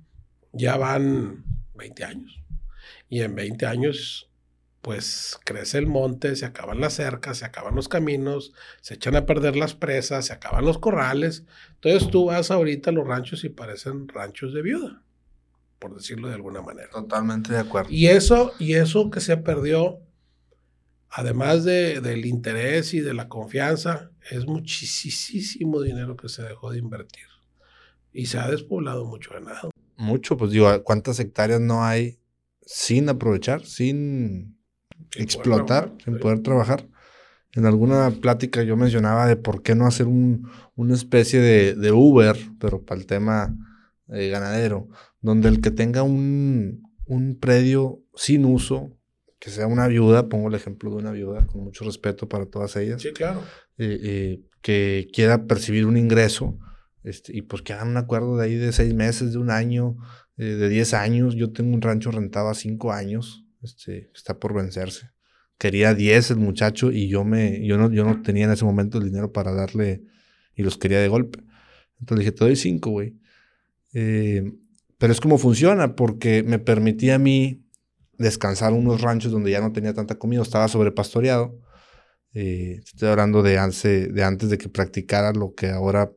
[0.54, 1.44] ya van
[1.76, 2.40] 20 años.
[3.10, 4.30] Y en 20 años,
[4.82, 9.26] pues crece el monte, se acaban las cercas, se acaban los caminos, se echan a
[9.26, 11.44] perder las presas, se acaban los corrales.
[11.76, 15.02] Entonces tú vas ahorita a los ranchos y parecen ranchos de viuda,
[15.80, 16.90] por decirlo de alguna manera.
[16.90, 17.90] Totalmente de acuerdo.
[17.92, 20.00] Y eso, y eso que se perdió,
[21.10, 26.80] además de, del interés y de la confianza, es muchísimo dinero que se dejó de
[26.80, 27.26] invertir.
[28.12, 29.72] Y se ha despoblado mucho ganado.
[29.98, 32.20] Mucho, pues digo, ¿cuántas hectáreas no hay
[32.66, 34.58] sin aprovechar, sin
[35.12, 36.20] Sin explotar, poder trabajar, sin sí.
[36.20, 36.88] poder trabajar?
[37.54, 41.92] En alguna plática yo mencionaba de por qué no hacer un, una especie de, de
[41.94, 43.56] Uber, pero para el tema
[44.10, 44.90] eh, ganadero,
[45.26, 48.96] donde el que tenga un, un predio sin uso,
[49.40, 52.76] que sea una viuda, pongo el ejemplo de una viuda, con mucho respeto para todas
[52.76, 53.42] ellas, Sí, claro.
[53.78, 56.58] eh, eh, que quiera percibir un ingreso,
[57.04, 59.98] este, y pues que hagan un acuerdo de ahí de seis meses, de un año,
[60.38, 61.36] eh, de diez años.
[61.36, 65.10] Yo tengo un rancho rentado a cinco años, este, está por vencerse.
[65.58, 68.98] Quería diez el muchacho y yo me, yo no, yo no tenía en ese momento
[68.98, 70.04] el dinero para darle
[70.56, 71.40] y los quería de golpe.
[72.00, 73.16] Entonces le dije, te doy cinco, güey.
[73.94, 74.52] Eh,
[74.98, 77.66] pero es como funciona, porque me permitía a mí
[78.18, 81.60] descansar unos ranchos donde ya no tenía tanta comida, estaba sobrepastoreado.
[82.34, 86.12] Eh, estoy hablando de, antes, de antes de que practicara lo que ahora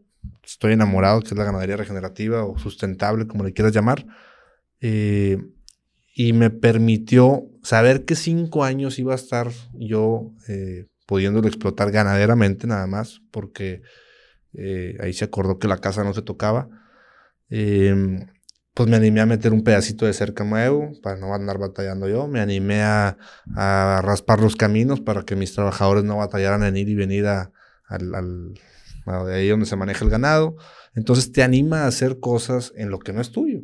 [0.44, 4.06] estoy enamorado, que es la ganadería regenerativa o sustentable, como le quieras llamar.
[4.80, 5.38] Eh,
[6.14, 12.66] y me permitió saber que cinco años iba a estar yo eh, pudiéndolo explotar ganaderamente
[12.66, 13.82] nada más, porque
[14.54, 16.68] eh, ahí se acordó que la casa no se tocaba.
[18.78, 22.28] Pues me animé a meter un pedacito de cerca nuevo para no andar batallando yo.
[22.28, 23.18] Me animé a,
[23.56, 27.50] a raspar los caminos para que mis trabajadores no batallaran en ir y venir a,
[27.88, 28.54] al, al-
[29.26, 30.54] de ahí donde se maneja el ganado.
[30.94, 33.62] Entonces te anima a hacer cosas en lo que no es tuyo.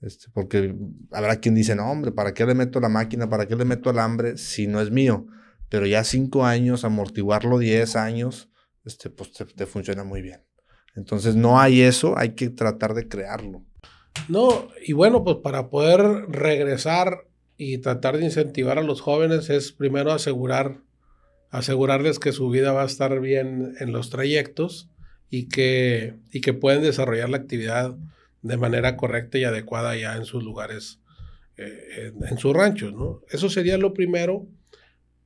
[0.00, 0.74] Este, porque
[1.12, 3.28] habrá quien dice, no, hombre, ¿para qué le meto la máquina?
[3.28, 5.24] ¿Para qué le meto alambre si no es mío?
[5.68, 8.50] Pero ya cinco años, amortiguarlo diez años,
[8.84, 10.42] este, pues te funciona muy bien.
[10.96, 13.64] Entonces no hay eso, hay que tratar de crearlo.
[14.28, 19.72] No, y bueno, pues para poder regresar y tratar de incentivar a los jóvenes es
[19.72, 20.78] primero asegurar,
[21.50, 24.88] asegurarles que su vida va a estar bien en los trayectos
[25.30, 27.96] y que, y que pueden desarrollar la actividad
[28.42, 31.00] de manera correcta y adecuada ya en sus lugares,
[31.56, 33.20] eh, en, sus ranchos, ¿no?
[33.30, 34.46] Eso sería lo primero.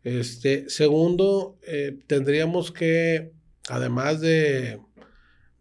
[0.05, 3.33] Este, segundo, eh, tendríamos que,
[3.68, 4.79] además de,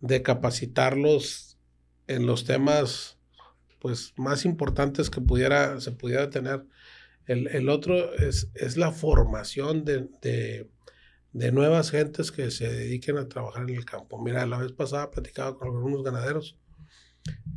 [0.02, 1.58] de capacitarlos
[2.08, 3.15] en los temas
[3.86, 6.66] pues más importantes que pudiera, se pudiera tener.
[7.28, 10.10] El, el otro es, es la formación de,
[11.32, 14.20] de, nuevas gentes que se dediquen a trabajar en el campo.
[14.20, 16.58] Mira, la vez pasada platicaba con algunos ganaderos.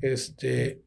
[0.02, 0.82] Este,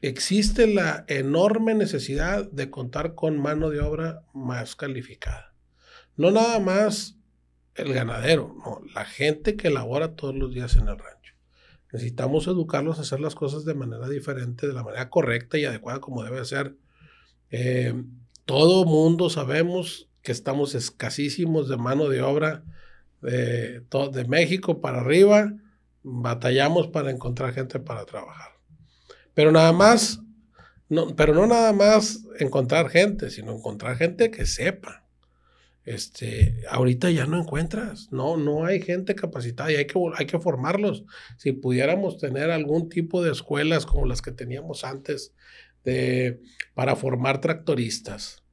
[0.00, 5.56] existe la enorme necesidad de contar con mano de obra más calificada.
[6.16, 7.18] No nada más
[7.74, 11.13] el ganadero, no, la gente que labora todos los días en el rancho.
[11.94, 16.00] Necesitamos educarlos a hacer las cosas de manera diferente, de la manera correcta y adecuada
[16.00, 16.74] como debe ser.
[17.52, 17.94] Eh,
[18.44, 22.64] todo mundo sabemos que estamos escasísimos de mano de obra
[23.22, 23.80] de,
[24.12, 25.52] de México para arriba.
[26.02, 28.58] Batallamos para encontrar gente para trabajar.
[29.32, 30.18] Pero nada más,
[31.16, 35.03] pero no nada más encontrar gente, sino encontrar gente que sepa.
[35.84, 40.38] Este, ahorita ya no encuentras, no, no hay gente capacitada y hay que, hay que
[40.38, 41.04] formarlos.
[41.36, 45.34] Si pudiéramos tener algún tipo de escuelas como las que teníamos antes
[45.84, 46.40] de,
[46.72, 48.43] para formar tractoristas,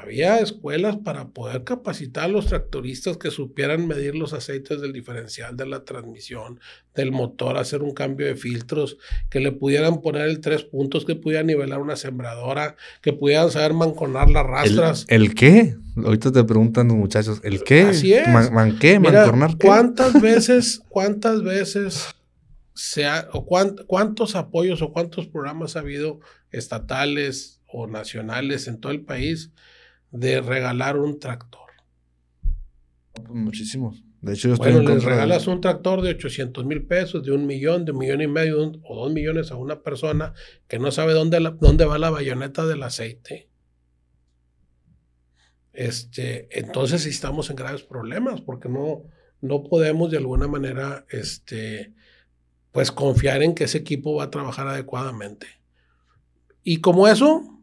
[0.00, 5.56] había escuelas para poder capacitar a los tractoristas que supieran medir los aceites del diferencial
[5.56, 6.58] de la transmisión,
[6.94, 8.96] del motor, hacer un cambio de filtros,
[9.28, 13.74] que le pudieran poner el tres puntos, que pudieran nivelar una sembradora, que pudieran saber
[13.74, 15.04] manconar las rastras.
[15.08, 15.76] ¿El, qué?
[15.96, 17.82] Ahorita te preguntan los muchachos, ¿el qué?
[17.82, 18.26] Así es.
[18.26, 18.98] Man, qué?
[18.98, 19.66] ¿Mancornar qué?
[19.66, 22.14] ¿Cuántas veces, cuántas veces
[22.74, 26.20] se ha, o cuántos apoyos o cuántos programas ha habido
[26.50, 29.50] estatales o nacionales en todo el país?
[30.10, 31.70] De regalar un tractor.
[33.12, 34.02] Pues muchísimos.
[34.20, 37.46] De hecho, yo estoy bueno, les regalas un tractor de 800 mil pesos, de un
[37.46, 40.34] millón, de un millón y medio o dos millones a una persona
[40.68, 43.48] que no sabe dónde, dónde va la bayoneta del aceite.
[45.72, 49.04] Este, entonces estamos en graves problemas porque no,
[49.40, 51.94] no podemos de alguna manera este,
[52.72, 55.46] pues confiar en que ese equipo va a trabajar adecuadamente.
[56.62, 57.62] Y como eso,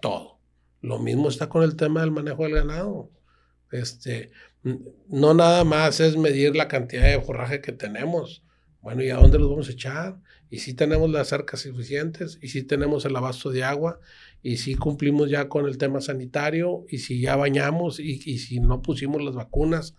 [0.00, 0.35] todo.
[0.80, 3.10] Lo mismo está con el tema del manejo del ganado.
[3.72, 4.30] Este,
[5.08, 8.42] no nada más es medir la cantidad de forraje que tenemos.
[8.80, 10.20] Bueno, ¿y a dónde los vamos a echar?
[10.48, 13.98] Y si tenemos las cercas suficientes, y si tenemos el abasto de agua,
[14.42, 18.60] y si cumplimos ya con el tema sanitario, y si ya bañamos, y, y si
[18.60, 19.96] no pusimos las vacunas.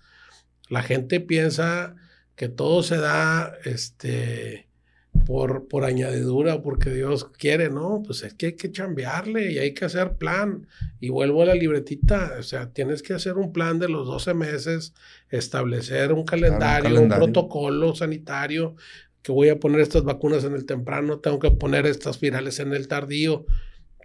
[0.70, 1.96] La gente piensa
[2.36, 4.67] que todo se da, este,
[5.26, 8.02] por, por añadidura, porque Dios quiere, ¿no?
[8.06, 10.68] Pues es que hay que chambearle y hay que hacer plan.
[11.00, 14.34] Y vuelvo a la libretita, o sea, tienes que hacer un plan de los 12
[14.34, 14.94] meses,
[15.30, 18.76] establecer un calendario, un, protocolo sanitario,
[19.22, 22.74] que voy a poner estas vacunas en el temprano, tengo que poner estas virales en
[22.74, 23.46] el tardío.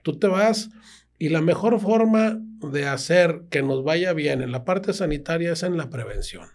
[0.03, 0.71] Tú te vas
[1.19, 2.41] y la mejor forma
[2.73, 6.49] de hacer que nos vaya bien en la parte sanitaria es en la prevención.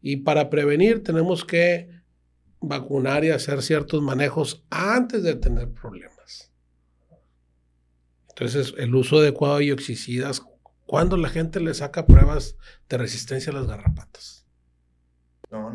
[0.00, 2.01] Y para prevenir tenemos que
[2.62, 6.52] vacunar y hacer ciertos manejos antes de tener problemas.
[8.30, 10.42] Entonces, el uso adecuado de oxicidas,
[10.86, 12.56] cuando la gente le saca pruebas
[12.88, 14.46] de resistencia a las garrapatas.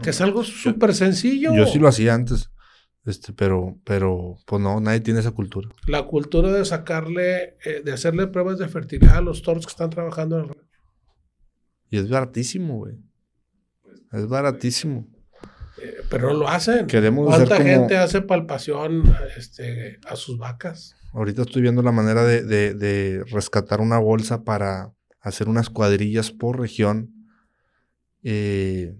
[0.02, 1.54] que es algo súper sencillo.
[1.54, 2.50] Yo sí lo hacía antes,
[3.06, 5.70] este, pero, pero, pues no, nadie tiene esa cultura.
[5.86, 9.92] La cultura de sacarle, eh, de hacerle pruebas de fertilidad a los toros que están
[9.92, 10.56] trabajando en el
[11.92, 12.98] Y es baratísimo, güey.
[14.12, 15.08] Es baratísimo.
[15.82, 16.88] Eh, pero no lo hacen.
[16.88, 20.96] ¿Cuánta gente hace palpación este, a sus vacas?
[21.14, 27.14] Ahorita estoy viendo la manera de, rescatar una bolsa para hacer unas cuadrillas por región
[28.24, 28.96] eh,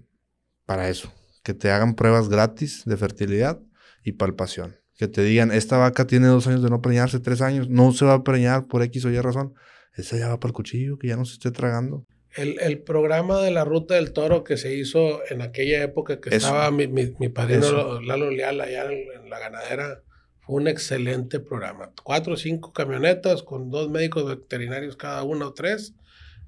[0.66, 1.12] para eso.
[1.42, 3.60] Que te hagan pruebas gratis de fertilidad
[4.04, 4.76] y palpación.
[4.96, 8.04] Que te digan, esta vaca tiene dos años de no preñarse, tres años, no se
[8.04, 9.54] va a preñar por X o Y razón.
[9.94, 12.04] Esa ya va para el cuchillo, que ya no se esté tragando.
[12.34, 16.70] El, programa de la Ruta del Toro que se hizo en aquella época que estaba
[16.70, 20.02] mi, mi, padrino Lalo Leal allá en, la ganadera,
[20.40, 21.92] fue un excelente programa.
[22.04, 25.94] Cuatro o cinco camionetas con dos médicos veterinarios cada uno o tres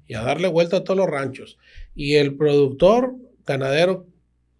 [0.07, 1.57] y a darle vuelta a todos los ranchos.
[1.93, 3.15] Y el productor
[3.45, 4.07] ganadero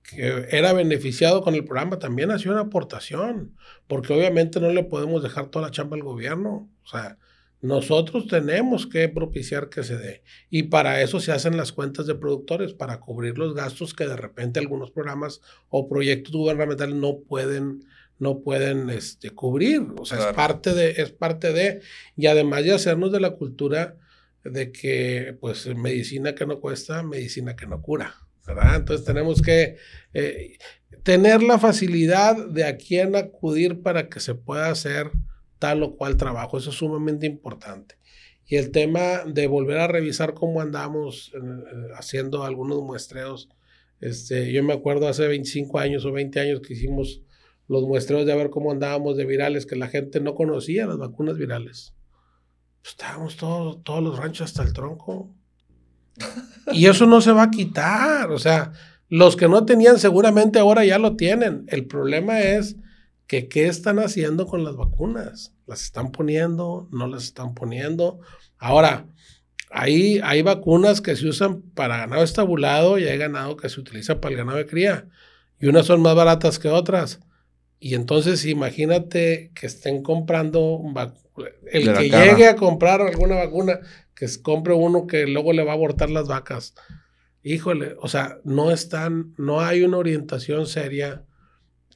[0.03, 3.55] que era beneficiado con el programa también hacía una aportación,
[3.87, 6.69] porque obviamente no le podemos dejar toda la chamba al gobierno.
[6.83, 7.17] O sea,
[7.61, 10.23] nosotros tenemos que propiciar que se dé.
[10.49, 14.17] Y para eso se hacen las cuentas de productores, para cubrir los gastos que de
[14.17, 17.85] repente algunos programas o proyectos gubernamentales no pueden,
[18.17, 19.85] no pueden este, cubrir.
[19.97, 21.81] O sea, es, parte de, es parte de,
[22.17, 23.95] y además de hacernos de la cultura
[24.43, 28.15] de que, pues, medicina que no cuesta, medicina que no cura.
[28.47, 28.77] ¿verdad?
[28.77, 29.77] Entonces tenemos que
[30.15, 30.57] eh,
[31.03, 35.11] tener la facilidad de a quién acudir para que se pueda hacer
[35.61, 36.57] tal o cual trabajo.
[36.57, 37.95] Eso es sumamente importante.
[38.47, 41.39] Y el tema de volver a revisar cómo andamos eh,
[41.95, 43.47] haciendo algunos muestreos.
[44.01, 47.21] Este, yo me acuerdo hace 25 años o 20 años que hicimos
[47.67, 51.37] los muestreos de ver cómo andábamos de virales, que la gente no conocía las vacunas
[51.37, 51.93] virales.
[52.81, 55.33] Pues estábamos todos, todos los ranchos hasta el tronco.
[56.73, 58.31] Y eso no se va a quitar.
[58.31, 58.71] O sea,
[59.09, 61.65] los que no tenían seguramente ahora ya lo tienen.
[61.67, 62.77] El problema es
[63.31, 65.53] que qué están haciendo con las vacunas.
[65.65, 66.89] ¿Las están poniendo?
[66.91, 68.19] ¿No las están poniendo?
[68.57, 69.07] Ahora,
[69.69, 74.19] hay, hay vacunas que se usan para ganado estabulado y hay ganado que se utiliza
[74.19, 75.07] para el ganado de cría.
[75.61, 77.21] Y unas son más baratas que otras.
[77.79, 80.81] Y entonces imagínate que estén comprando
[81.71, 83.79] el que llegue a comprar alguna vacuna,
[84.13, 86.75] que compre uno que luego le va a abortar las vacas.
[87.43, 91.23] Híjole, o sea, no están, no hay una orientación seria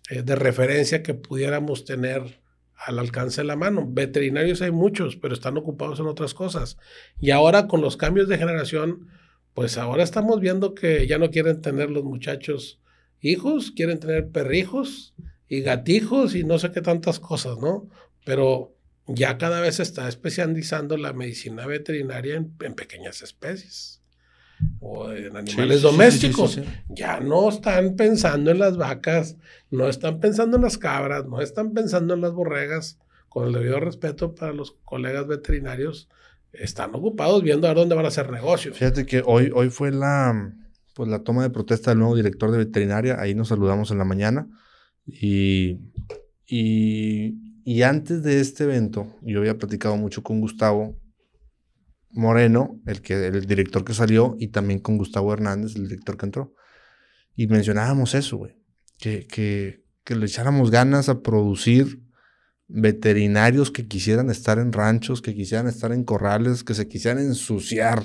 [0.10, 2.42] eh, de referencia que pudiéramos tener
[2.76, 3.86] al alcance de la mano.
[3.88, 6.78] Veterinarios hay muchos, pero están ocupados en otras cosas.
[7.20, 9.08] Y ahora con los cambios de generación,
[9.54, 12.82] pues ahora estamos viendo que ya no quieren tener los muchachos
[13.22, 15.16] hijos, quieren tener perrijos
[15.48, 17.90] y gatijos y no sé qué tantas cosas, ¿no?
[18.26, 18.76] Pero
[19.08, 24.02] ya cada vez se está especializando la medicina veterinaria en, pequeñas especies
[24.80, 26.60] o en animales domésticos.
[26.90, 29.38] ya no están pensando en las vacas,
[29.72, 33.00] no están pensando en las cabras, no están pensando en las borregas,
[33.30, 36.10] con el debido respeto para los colegas veterinarios,
[36.54, 38.78] están ocupados viendo a dónde van a hacer negocios.
[38.78, 40.54] Fíjate que hoy, hoy fue la,
[40.94, 44.06] pues, la toma de protesta del nuevo director de veterinaria, ahí nos saludamos en la
[44.06, 44.48] mañana
[45.06, 45.80] y,
[46.48, 50.96] y, antes de este evento, yo había platicado mucho con Gustavo
[52.16, 56.26] Moreno, el, que, el director que salió, y también con Gustavo Hernández, el director que
[56.26, 56.54] entró.
[57.36, 58.58] Y mencionábamos eso, güey,
[58.98, 62.02] que, que, le echáramos ganas a producir
[62.68, 68.04] veterinarios que quisieran estar en ranchos, que quisieran estar en corrales, que se quisieran ensuciar,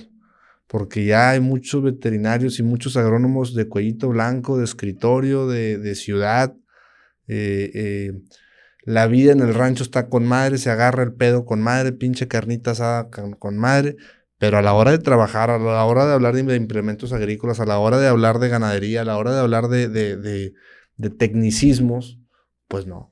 [0.67, 6.55] porque ya hay muchos veterinarios y muchos agrónomos de cuellito blanco, de escritorio, de, ciudad.
[7.29, 8.13] Eh, eh,
[8.91, 12.29] la vida en el rancho está con madre, se agarra el pedo con madre, pinche
[12.29, 13.97] carnita asada con, madre,
[14.39, 17.67] pero a la hora de trabajar, a la hora de hablar de implementos agrícolas, a
[17.67, 22.19] la hora de hablar de ganadería, a la hora de hablar de, de tecnicismos,
[22.69, 23.11] pues no.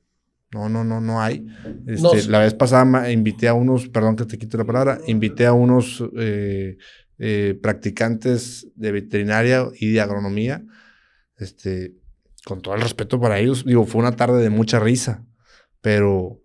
[0.51, 1.47] No, no, no, no hay.
[1.87, 5.53] Este, la vez pasada invité a unos, perdón que te quito la palabra, invité a
[5.53, 6.79] unos eh,
[7.19, 10.65] eh, practicantes de veterinaria y de agronomía,
[11.37, 11.95] este,
[12.47, 13.65] con todo el respeto para ellos.
[13.67, 15.23] Digo, fue una tarde de mucha risa,
[15.81, 16.41] pero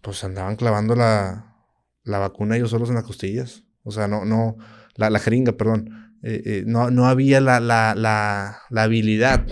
[0.00, 1.56] pues andaban clavando la,
[2.04, 3.64] la vacuna ellos solos en las costillas.
[3.82, 4.56] O sea, no, no,
[4.96, 6.14] la, la jeringa, perdón.
[6.22, 9.46] Eh, no, no había la, la, la, la habilidad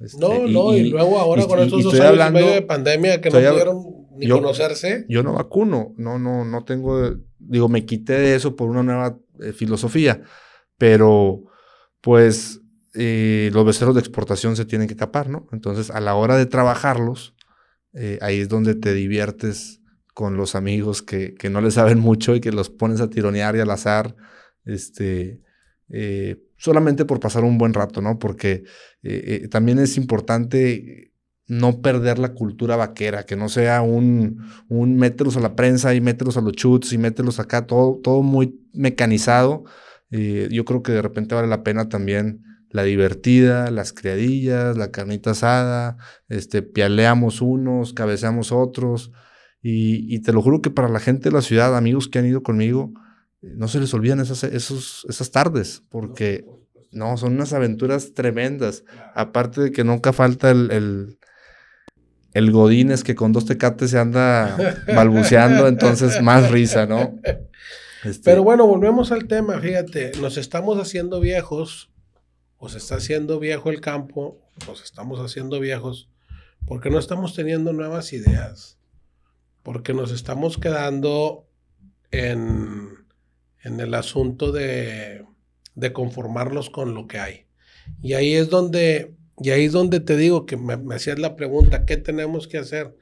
[0.00, 3.28] este, no, no, y, luego ahora con estos dos años y medio de pandemia que
[3.28, 3.84] no pudieron
[4.16, 5.04] ni conocerse.
[5.08, 9.18] Yo no vacuno, no, no, no tengo, digo, me quité de eso por una nueva
[9.40, 10.22] eh, filosofía,
[10.78, 11.44] pero
[12.00, 12.62] pues
[12.94, 15.46] eh, los becerros de exportación se tienen que capar, ¿no?
[15.52, 17.34] Entonces, a la hora de trabajarlos,
[17.92, 19.80] eh, ahí es donde te diviertes
[20.14, 23.56] con los amigos que, que, no le saben mucho y que los pones a tironear
[23.56, 24.14] y al azar,
[24.64, 25.40] este,
[26.60, 28.18] solamente por pasar un buen rato, ¿no?
[28.18, 28.64] Porque
[29.02, 31.14] eh, eh, también es importante
[31.46, 36.00] no perder la cultura vaquera, que no sea un, un mételos a la prensa y
[36.02, 39.64] mételos a los chutes y mételos acá, todo, todo muy mecanizado.
[40.10, 44.90] Eh, yo creo que de repente vale la pena también la divertida, las criadillas, la
[44.90, 45.96] carnita asada,
[46.28, 49.12] este, pialeamos unos, cabeceamos otros.
[49.62, 52.26] Y, y, te lo juro que para la gente de la ciudad, amigos que han
[52.26, 52.92] ido conmigo,
[53.42, 56.44] no se les olvidan esas, esos, esas tardes, porque
[56.92, 58.84] no, son unas aventuras tremendas.
[59.14, 61.18] Aparte de que nunca falta el, el,
[62.32, 64.56] el Godínez que con dos tecates se anda
[64.94, 67.18] balbuceando, entonces más risa, ¿no?
[68.02, 71.89] Este Pero bueno, volvemos al tema, fíjate, nos estamos haciendo viejos,
[72.60, 74.38] o se está haciendo viejo el campo,
[74.68, 76.08] nos estamos haciendo viejos,
[76.66, 78.78] porque no estamos teniendo nuevas ideas,
[79.64, 81.48] porque nos estamos quedando
[82.12, 82.90] en,
[83.64, 85.24] en el asunto de
[85.74, 87.46] de conformarlos con lo que hay.
[88.02, 91.36] Y ahí es donde, y ahí es donde te digo que me, me hacías la
[91.36, 92.96] pregunta, ¿qué tenemos que hacer?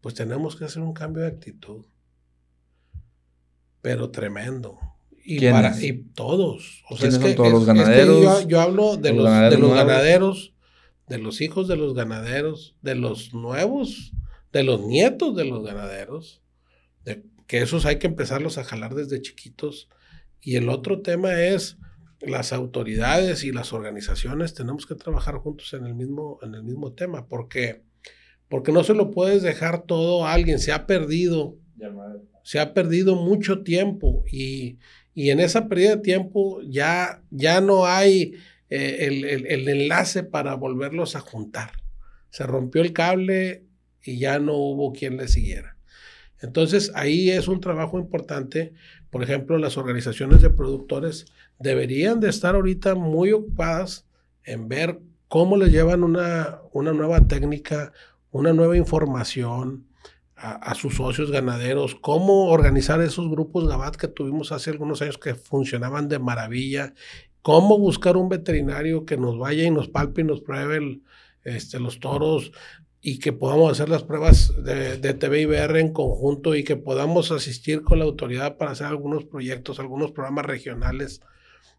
[0.00, 1.86] Pues tenemos que hacer un cambio de actitud.
[3.82, 4.78] Pero tremendo.
[5.32, 6.82] Y, para, y todos.
[6.90, 8.48] O sea, es que, todos los ganaderos?
[8.48, 10.54] yo, hablo de los, de los ganaderos,
[11.08, 14.12] de los hijos de los ganaderos, de los nuevos,
[14.52, 16.42] de los nietos de los ganaderos,
[17.04, 19.88] de, que esos hay que empezarlos a jalar desde chiquitos.
[20.40, 21.78] Y el otro tema es
[22.20, 26.92] las autoridades y las organizaciones tenemos que trabajar juntos en el mismo, en el mismo
[26.92, 27.84] tema, porque,
[28.48, 31.56] porque no se lo puedes dejar todo a alguien, se ha perdido,
[32.42, 34.78] se ha perdido mucho tiempo y,
[35.14, 38.34] y, en esa pérdida de tiempo ya, ya no hay
[38.68, 41.72] eh, el, el, enlace para volverlos a juntar.
[42.30, 43.64] Se rompió el cable
[44.02, 45.76] y ya no hubo quien le siguiera.
[46.40, 48.72] Entonces ahí es un trabajo importante.
[49.10, 51.26] Por ejemplo, las organizaciones de productores
[51.58, 54.06] deberían de estar ahorita muy ocupadas
[54.44, 57.92] en ver cómo les llevan una, una nueva técnica,
[58.30, 59.89] una nueva información
[60.40, 65.34] a, sus socios ganaderos, cómo organizar esos grupos GABAT que tuvimos hace algunos años que
[65.34, 66.94] funcionaban de maravilla,
[67.42, 71.00] cómo buscar un veterinario que nos vaya y nos palpe y nos pruebe
[71.44, 72.52] este, los toros
[73.02, 76.76] y que podamos hacer las pruebas de, de TV y VR en conjunto y que
[76.76, 81.20] podamos asistir con la autoridad para hacer algunos proyectos, algunos programas regionales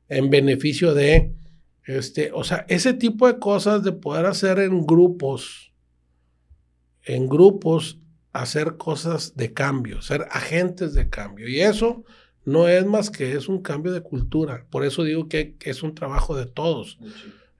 [0.08, 1.34] en beneficio de,
[1.86, 5.74] este, o sea, ese tipo de cosas de poder hacer en grupos,
[7.04, 8.00] en grupos,
[8.34, 11.48] hacer cosas de cambio, ser agentes de cambio.
[11.48, 12.04] Y eso
[12.46, 14.66] no es más que es un cambio de cultura.
[14.70, 17.00] Por eso digo que, es un trabajo de todos.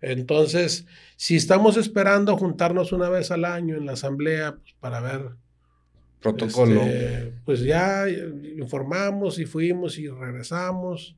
[0.02, 5.32] Entonces, si estamos esperando juntarnos una vez al año en la asamblea pues, para ver
[6.22, 6.84] Protocolo.
[6.84, 11.16] Este, pues ya informamos y fuimos y regresamos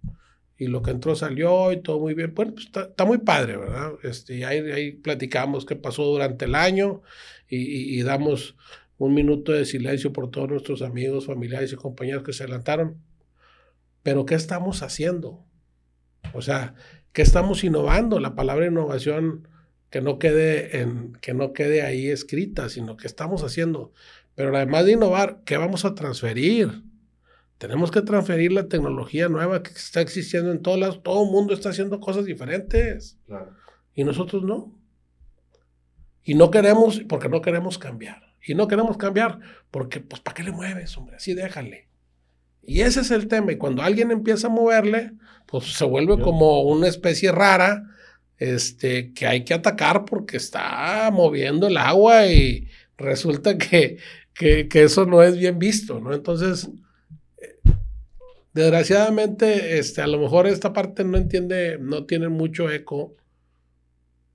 [0.58, 2.34] y lo que entró salió y todo muy bien.
[2.34, 3.94] Bueno, pues está, muy padre, ¿verdad?
[4.04, 7.02] Este, y ahí, ahí, platicamos qué pasó durante el año
[7.50, 8.56] y, y, damos
[9.06, 13.02] un minuto de silencio por todos nuestros amigos, familiares y compañeros que se adelantaron.
[14.02, 15.44] Pero ¿qué estamos haciendo?
[16.34, 16.76] O sea,
[17.12, 18.20] ¿qué estamos innovando?
[18.20, 19.48] La palabra innovación
[19.90, 23.92] que no quede, en, que no quede ahí escrita, sino que estamos haciendo.
[24.36, 26.84] Pero además de innovar, ¿qué vamos a transferir?
[27.58, 31.04] Tenemos que transferir la tecnología nueva que está existiendo en todas las...
[31.04, 33.20] Todo el mundo está haciendo cosas diferentes.
[33.94, 34.74] Y nosotros no.
[36.24, 38.33] Y no queremos, porque no queremos cambiar.
[38.46, 39.40] Y no queremos cambiar
[39.72, 41.16] porque, pues, ¿para qué le mueves, hombre?
[41.16, 41.88] Así déjale.
[42.62, 43.52] Y ese es el tema.
[43.52, 45.14] Y cuando alguien empieza a moverle,
[45.48, 47.84] pues se vuelve como una especie rara
[48.38, 52.68] este, que hay que atacar porque está moviendo el agua y
[52.98, 53.98] resulta que,
[54.34, 56.14] que, que eso no es bien visto, ¿no?
[56.14, 56.70] Entonces,
[58.54, 63.16] Desgraciadamente, este, a lo mejor esta parte no entiende, no tiene mucho eco,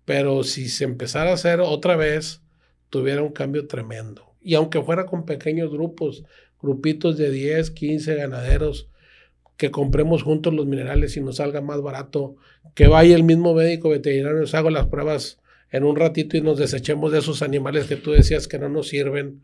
[0.04, 2.42] pero si se empezara a hacer otra vez,
[2.90, 4.34] tuviera un cambio tremendo.
[4.40, 6.24] Y aunque fuera con pequeños grupos,
[6.60, 8.88] grupitos de 10, 15 ganaderos,
[9.56, 12.36] que compremos juntos los minerales y nos salga más barato,
[12.74, 16.58] que vaya el mismo médico veterinario, nos haga las pruebas en un ratito y nos
[16.58, 19.42] desechemos de esos animales que tú decías que no nos sirven,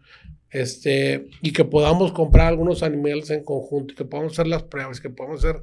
[0.51, 5.11] este, y que podamos comprar algunos animales en conjunto, que podamos hacer las pruebas, que
[5.11, 5.63] podamos hacer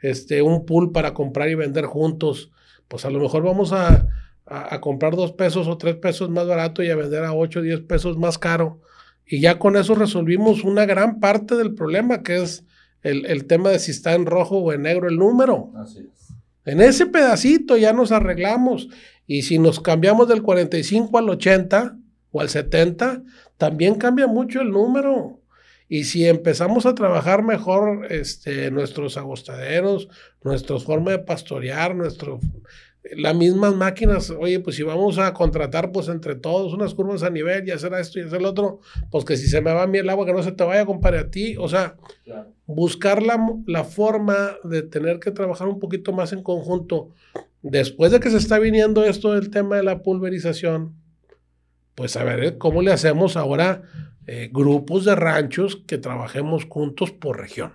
[0.00, 2.52] este, un pool para comprar y vender juntos,
[2.86, 4.06] pues a lo mejor vamos a,
[4.50, 7.62] a, comprar dos pesos o tres pesos más barato y a vender a ocho o
[7.62, 8.80] diez pesos más caro.
[9.24, 12.64] Y ya con eso resolvimos una gran parte del problema, que es
[13.02, 15.72] el, el tema de si está en rojo o en negro el número.
[15.76, 16.34] Así es.
[16.64, 18.88] En ese pedacito ya nos arreglamos.
[19.26, 21.96] Y si nos cambiamos del 45 al 80
[22.32, 23.22] o al 70,
[23.56, 25.40] también cambia mucho el número.
[25.88, 30.08] Y si empezamos a trabajar mejor este, nuestros agostaderos,
[30.42, 32.38] nuestra forma de pastorear, nuestro,
[33.16, 37.30] las mismas máquinas, oye, pues si vamos a contratar pues entre todos unas curvas a
[37.30, 38.80] nivel y hacer esto y hacer lo otro,
[39.10, 40.84] pues que si se me va a mí el agua, que no se te vaya,
[40.84, 41.56] compadre, a ti.
[41.58, 41.96] O sea,
[42.66, 47.10] buscar la, la forma de tener que trabajar un poquito más en conjunto
[47.62, 50.96] Después de que se está viniendo esto del tema de la pulverización,
[51.94, 53.82] pues a ver cómo le hacemos ahora
[54.26, 57.74] eh, grupos de ranchos que trabajemos juntos por región.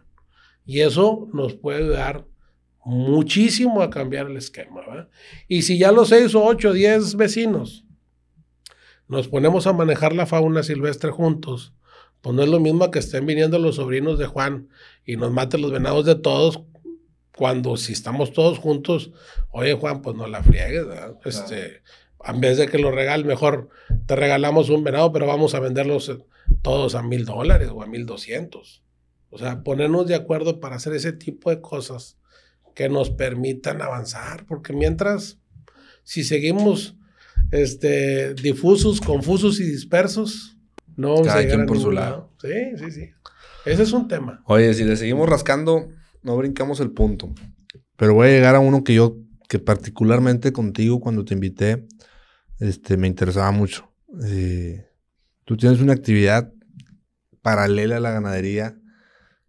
[0.66, 2.26] Y eso nos puede dar
[2.86, 5.10] muchísimo a cambiar el esquema.
[5.48, 7.84] Y si ya los seis o ocho, diez vecinos
[9.08, 11.74] nos ponemos a manejar la fauna silvestre juntos,
[12.22, 14.70] pues no es lo mismo que estén viniendo los sobrinos de Juan
[15.06, 16.62] y nos maten los venados de todos
[17.36, 19.12] cuando si estamos todos juntos,
[19.52, 20.86] oye Juan, pues no la friegues,
[21.26, 21.82] este,
[22.24, 23.70] en vez de que lo regales, mejor
[24.06, 26.20] te regalamos un venado, pero vamos a venderlos
[26.62, 28.84] todos a mil dólares o a mil doscientos.
[29.30, 32.18] O sea, ponernos de acuerdo para hacer ese tipo de cosas
[32.76, 35.40] que nos permitan avanzar, porque mientras,
[36.04, 36.96] si seguimos
[37.52, 40.58] este, difusos, confusos y dispersos,
[40.96, 42.34] no vamos a llegar por su lado.
[42.40, 43.10] Sí, sí, sí.
[43.66, 44.44] Ese es un tema.
[44.46, 45.90] Oye, si le seguimos rascando,
[46.22, 47.34] no brincamos el punto.
[47.96, 49.18] Pero voy a llegar a uno que yo,
[49.50, 51.88] que particularmente contigo cuando te invité,
[52.60, 53.92] este, me interesaba mucho.
[54.24, 54.86] Eh,
[55.46, 56.52] tú tienes una actividad
[57.42, 58.78] paralela a la ganadería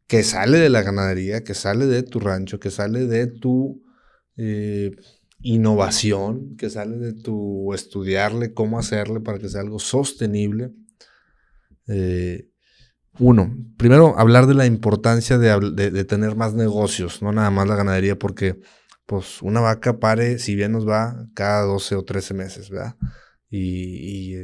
[0.06, 3.82] que sale de la ganadería, que sale de tu rancho, que sale de tu
[4.36, 4.94] eh,
[5.40, 10.72] innovación, que sale de tu estudiarle cómo hacerle para que sea algo sostenible.
[11.88, 12.48] Eh,
[13.18, 18.18] uno, primero hablar de la importancia de, tener más negocios, no nada más la ganadería,
[18.18, 18.60] porque
[19.06, 22.96] pues una vaca pare, si bien nos va, cada 12 o 13 meses, ¿verdad?
[23.48, 24.34] Y,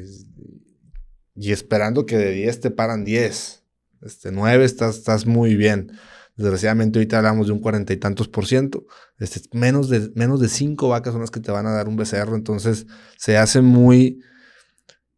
[1.35, 3.62] y, esperando que de 10 te paran 10.
[4.03, 5.92] Este, 9 estás, estás muy bien.
[6.36, 8.84] Desgraciadamente ahorita hablamos de un cuarenta y tantos por ciento.
[9.18, 11.96] Este, menos, de, menos de 5 vacas son las que te van a dar un
[11.96, 12.36] becerro.
[12.36, 12.86] Entonces
[13.16, 14.20] se hace muy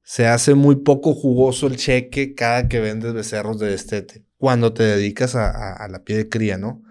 [0.05, 4.83] se hace muy poco jugoso el cheque cada que vendes becerros de destete, cuando te
[4.83, 6.83] dedicas a, la pie de cría, ¿no?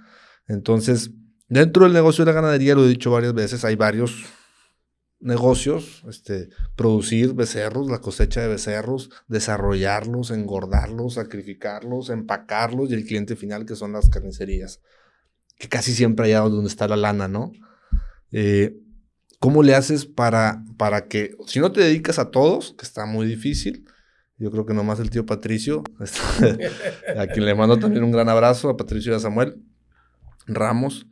[0.47, 1.11] Entonces,
[1.47, 4.25] dentro del negocio de la ganadería, lo he dicho varias veces, hay varios
[5.23, 13.35] negocios, este, producir becerros, la cosecha de becerros, desarrollarlos, engordarlos, sacrificarlos, empacarlos y el cliente
[13.35, 14.81] final que son las carnicerías,
[15.57, 17.51] que casi siempre allá donde está la lana, ¿no?
[18.31, 18.77] Eh,
[19.39, 23.25] ¿Cómo le haces para, para que, si no te dedicas a todos, que está muy
[23.25, 23.85] difícil,
[24.37, 26.69] yo creo que nomás el tío Patricio, este,
[27.17, 29.61] a quien le mando también un gran abrazo, a Patricio y a Samuel
[30.47, 31.07] Ramos.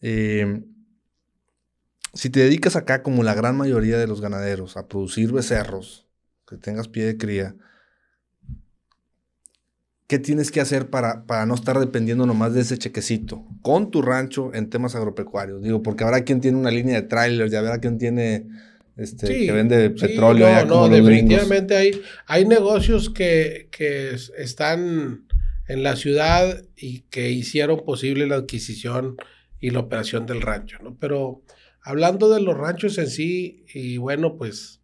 [0.00, 0.64] Eh,
[2.14, 6.06] si te dedicas acá, como la gran mayoría de los ganaderos, a producir becerros,
[6.46, 7.54] que tengas pie de cría,
[10.06, 14.02] ¿qué tienes que hacer para, para no estar dependiendo nomás de ese chequecito con tu
[14.02, 15.62] rancho en temas agropecuarios?
[15.62, 18.46] Digo, porque habrá quien tiene una línea de trailers, ya habrá quien tiene
[18.96, 20.66] este, que vende petróleo.
[20.66, 25.24] no, no, definitivamente hay, hay negocios que, que están
[25.66, 29.16] en la ciudad y que hicieron posible la adquisición
[29.60, 30.94] y la operación del rancho, ¿no?
[31.00, 31.40] Pero
[31.82, 34.80] hablando de los ranchos en sí, y bueno, pues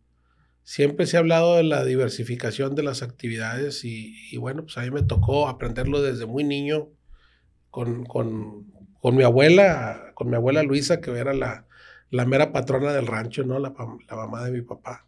[0.69, 4.91] siempre se ha hablado de la diversificación de las actividades y, bueno, pues a mí
[4.91, 6.91] me tocó aprenderlo desde muy niño
[7.71, 8.05] con,
[9.03, 11.67] mi abuela, con mi abuela Luisa, que era la,
[12.11, 13.59] la mera patrona del rancho, ¿no?
[13.59, 13.73] La,
[14.09, 15.07] la mamá de mi papá.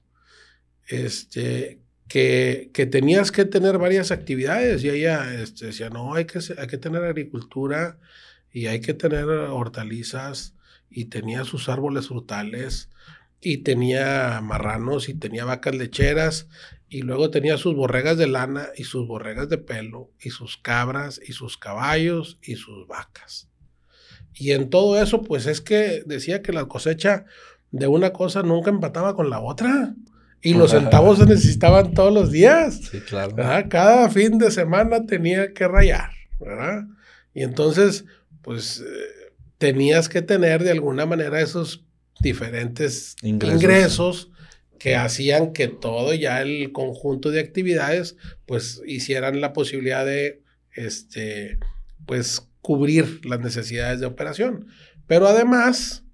[0.87, 6.41] Este, que, que, tenías que tener varias actividades y ella este, decía, no, hay que,
[6.57, 7.99] hay que tener agricultura
[8.51, 10.57] y hay que tener hortalizas
[10.91, 12.91] y tenía sus árboles frutales
[13.41, 16.49] y tenía marranos y tenía vacas lecheras
[16.89, 21.21] y luego tenía sus borregas de lana y sus borregas de pelo y sus cabras
[21.25, 23.49] y sus caballos y sus vacas.
[24.35, 27.25] Y en todo eso, pues es que decía que la cosecha
[27.71, 29.95] de una cosa nunca empataba con la otra.
[30.43, 32.81] Y los centavos se necesitaban todos los días.
[32.91, 33.37] Sí, claro.
[33.69, 36.11] Cada fin de semana tenía que rayar,
[36.41, 36.87] ¿verdad?
[37.35, 38.05] Y entonces,
[38.43, 39.20] pues eh,
[39.61, 41.85] tenías que tener de alguna manera esos
[42.19, 44.31] diferentes ingresos.
[44.79, 50.43] que hacían que todo ya el conjunto de actividades pues hicieran la posibilidad de
[50.73, 51.59] este
[52.07, 54.69] pues cubrir las necesidades de operación.
[55.07, 56.05] Pero además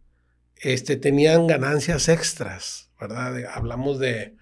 [0.57, 3.44] este tenían ganancias extras, ¿verdad?
[3.55, 4.34] hablamos de,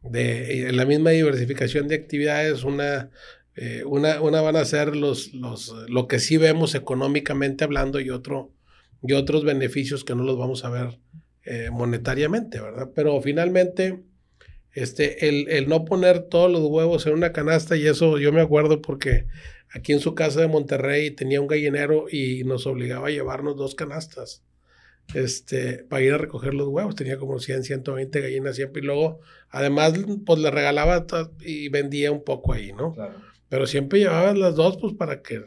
[0.00, 3.10] de la misma diversificación de actividades, una
[3.56, 8.10] eh, una, una, van a ser los, los, lo que sí vemos económicamente hablando y,
[8.10, 8.52] otro,
[9.02, 10.98] y otros beneficios que no los vamos a ver
[11.44, 12.90] eh, monetariamente, ¿verdad?
[12.94, 14.02] Pero finalmente,
[14.72, 18.42] este, el, el, no poner todos los huevos en una canasta, y eso yo me
[18.42, 19.26] acuerdo porque
[19.70, 23.74] aquí en su casa de Monterrey tenía un gallinero y nos obligaba a llevarnos dos
[23.74, 24.42] canastas
[25.14, 26.94] este, para ir a recoger los huevos.
[26.94, 28.82] Tenía como 100, 120 gallinas siempre.
[28.82, 29.94] Y luego, además,
[30.24, 31.06] pues le regalaba
[31.40, 32.92] y vendía un poco ahí, ¿no?
[32.92, 33.14] Claro.
[33.48, 35.44] Pero siempre llevabas las dos, pues para que,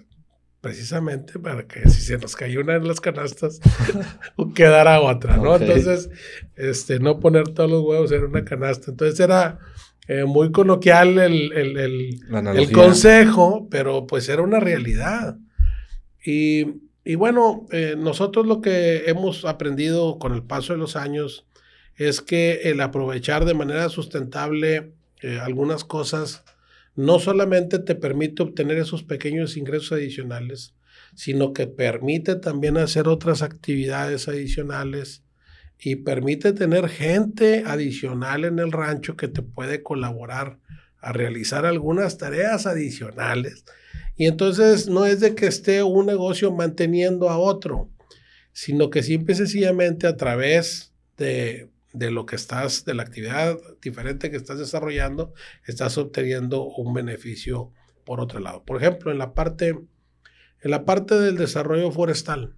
[0.61, 3.59] precisamente para que si se nos cayó una en las canastas,
[4.55, 5.55] quedara otra, ¿no?
[5.55, 6.09] Entonces,
[6.55, 8.91] este, no poner todos los huevos en una canasta.
[8.91, 9.59] Entonces era
[10.07, 15.37] eh, muy coloquial el, el, el, consejo, pero pues era una realidad.
[16.25, 16.65] Y,
[17.03, 21.45] y bueno, eh, nosotros lo que hemos aprendido con el paso de los años
[21.95, 26.43] es que el aprovechar de manera sustentable eh, algunas cosas,
[26.99, 30.75] no solamente te permite obtener esos pequeños ingresos adicionales,
[31.15, 35.23] sino que permite también hacer otras actividades adicionales
[35.79, 40.59] y permite tener gente adicional en el rancho que te puede colaborar
[40.99, 43.63] a realizar algunas tareas adicionales.
[44.17, 47.89] Y entonces no es de que esté un negocio manteniendo a otro,
[48.51, 53.57] sino que simple y sencillamente a través de de lo que estás, de la actividad
[53.81, 55.33] diferente que estás desarrollando,
[55.65, 57.71] estás obteniendo un beneficio
[58.05, 58.63] por otro lado.
[58.63, 62.55] Por ejemplo, en la parte, en la parte del desarrollo forestal,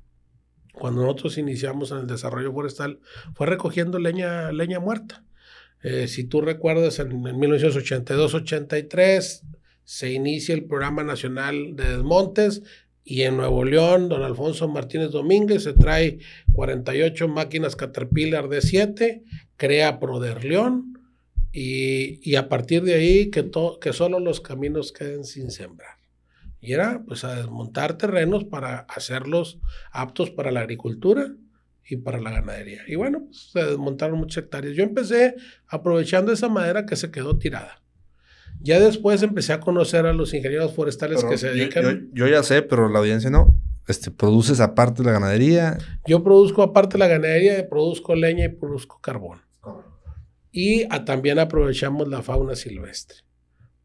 [0.73, 2.99] cuando nosotros iniciamos en el desarrollo forestal,
[3.35, 5.23] fue recogiendo leña, leña muerta.
[5.83, 9.43] Eh, si tú recuerdas, en, en 1982-83
[9.83, 12.63] se inicia el Programa Nacional de Desmontes
[13.03, 16.19] y en Nuevo León, don Alfonso Martínez Domínguez se trae
[16.53, 19.23] 48 máquinas Caterpillar de 7,
[19.57, 20.99] crea Proderleón
[21.51, 23.49] y, y a partir de ahí que,
[23.81, 25.97] que solo los caminos queden sin sembrar.
[26.59, 29.59] Y era pues a desmontar terrenos para hacerlos
[29.91, 31.33] aptos para la agricultura
[31.89, 32.83] y para la ganadería.
[32.87, 34.75] Y bueno, pues, se desmontaron muchas hectáreas.
[34.75, 35.35] Yo empecé
[35.67, 37.80] aprovechando esa madera que se quedó tirada.
[38.63, 42.09] Ya después empecé a conocer a los ingenieros forestales que se dedican.
[42.13, 43.57] Yo, ya sé, pero la audiencia no.
[43.87, 45.77] Este, ¿Produces aparte la ganadería?
[46.05, 49.41] Yo produzco aparte la ganadería, produzco leña y produzco carbón.
[50.51, 53.17] Y también aprovechamos la fauna silvestre.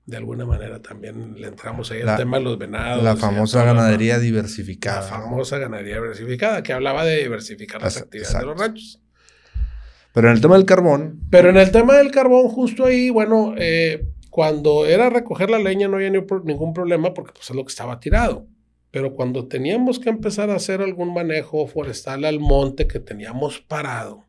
[0.05, 3.03] De alguna manera también le entramos ahí al tema de los venados.
[3.03, 5.01] La famosa ganadería diversificada.
[5.01, 9.03] La famosa ganadería diversificada, que hablaba de diversificar las actividades de los ranchos.
[10.13, 11.21] Pero en el tema del carbón.
[11.31, 14.07] Pero en el tema del carbón, justo ahí, bueno, eh,
[14.37, 18.01] cuando era recoger la leña no había ningún problema porque pues es lo que estaba
[18.01, 18.47] tirado.
[18.91, 24.27] Pero cuando teníamos que empezar a hacer algún manejo forestal al monte que teníamos parado.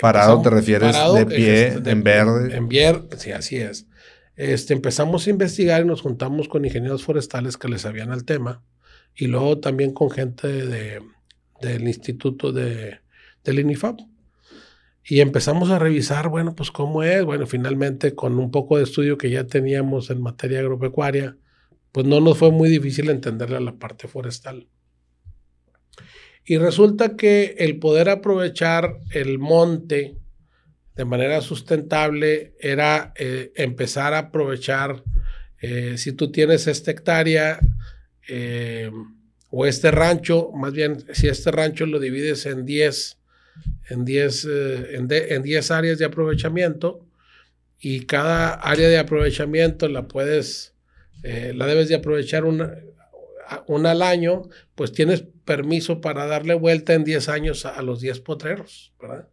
[0.00, 2.56] Parado te refieres de pie, en verde.
[2.56, 3.86] En verde, sí, así es.
[4.34, 8.62] Este, empezamos a investigar y nos juntamos con ingenieros forestales que les sabían al tema
[9.14, 11.02] y luego también con gente de,
[11.60, 13.00] del instituto de,
[13.44, 14.00] del INIFAP.
[15.10, 17.24] Y empezamos a revisar, bueno, pues cómo es.
[17.24, 21.36] Bueno, finalmente con un poco de estudio que ya teníamos en materia agropecuaria,
[21.92, 24.68] pues no nos fue muy difícil entenderle a la parte forestal.
[26.44, 30.18] Y resulta que el poder aprovechar el monte
[30.94, 35.04] de manera sustentable era eh, empezar a aprovechar,
[35.62, 37.60] eh, si tú tienes esta hectárea
[38.28, 38.90] eh,
[39.50, 43.17] o este rancho, más bien si este rancho lo divides en 10
[43.88, 47.06] en 10 en, en áreas de aprovechamiento
[47.80, 50.74] y cada área de aprovechamiento la puedes,
[51.22, 52.74] la debes de aprovechar una,
[53.66, 54.42] una al año,
[54.74, 59.28] pues tienes permiso para darle vuelta en 10 años a, los 10 potreros, ¿verdad?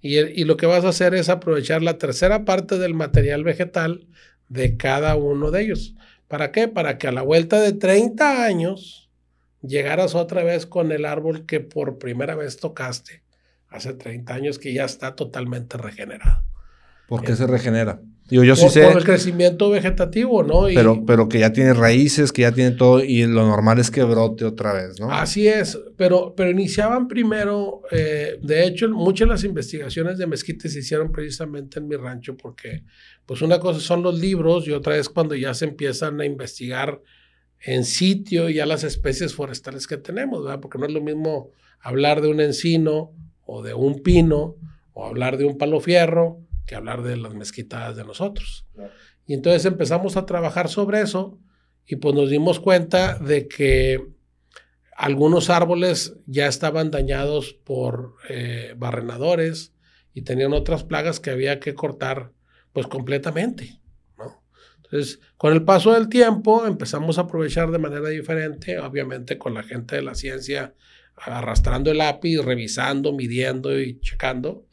[0.00, 4.06] Y, lo que vas a hacer es aprovechar la tercera parte del material vegetal
[4.48, 5.94] de cada uno de ellos.
[6.28, 6.68] ¿Para qué?
[6.68, 9.10] Para que a la vuelta de 30 años
[9.62, 13.22] llegaras otra vez con el árbol que por primera vez tocaste
[13.70, 16.42] hace 30 años que ya está totalmente regenerado.
[17.08, 18.00] ¿Por qué se regenera?
[18.30, 18.84] yo sí por, sé.
[18.84, 20.66] Por el crecimiento vegetativo, ¿no?
[20.72, 24.04] pero, pero que ya tiene raíces, que ya tiene todo, y lo normal es que
[24.04, 25.10] brote otra vez, ¿no?
[25.10, 30.68] Así es, pero, pero iniciaban primero, eh, de hecho, muchas de las investigaciones de mezquite
[30.68, 32.84] se hicieron precisamente en mi rancho, porque,
[33.26, 37.00] pues, una cosa son los libros y otra es cuando ya se empiezan a investigar
[37.62, 40.60] en sitio ya las especies forestales que tenemos, ¿verdad?
[40.60, 41.50] Porque no es lo mismo
[41.80, 43.12] hablar de un encino
[43.52, 44.56] o de un pino
[44.92, 48.64] o hablar de un palo fierro que hablar de las mezquitas de nosotros.
[49.26, 51.40] Y entonces empezamos a trabajar sobre eso
[51.84, 54.06] y pues nos dimos cuenta de que
[54.96, 59.74] algunos árboles ya estaban dañados por eh, barrenadores
[60.14, 62.32] y tenían otras plagas que había que cortar
[62.72, 63.80] pues completamente.
[64.16, 64.44] ¿no?
[64.76, 69.64] Entonces, con el paso del tiempo empezamos a aprovechar de manera diferente, obviamente con la
[69.64, 70.72] gente de la ciencia
[71.22, 74.66] arrastrando el lápiz, revisando, midiendo y checando.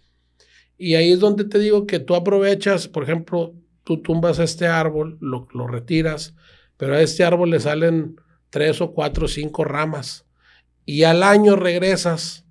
[0.77, 5.17] Y ahí es donde te digo que tú aprovechas, por ejemplo, tú tumbas este árbol,
[5.21, 6.35] lo, lo retiras,
[6.77, 8.15] pero a este árbol le salen
[8.49, 10.25] tres o cuatro o cinco ramas.
[10.85, 12.45] Y al año regresas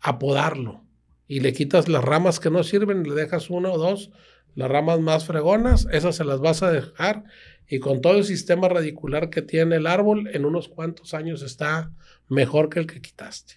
[0.00, 0.84] a podarlo
[1.26, 4.10] y le quitas las ramas que no sirven, le dejas una o dos,
[4.54, 7.24] las ramas más fregonas, esas se las vas a dejar
[7.72, 11.90] y con todo el sistema radicular que tiene el árbol, en unos cuantos años está
[12.28, 13.54] mejor que el que quitaste.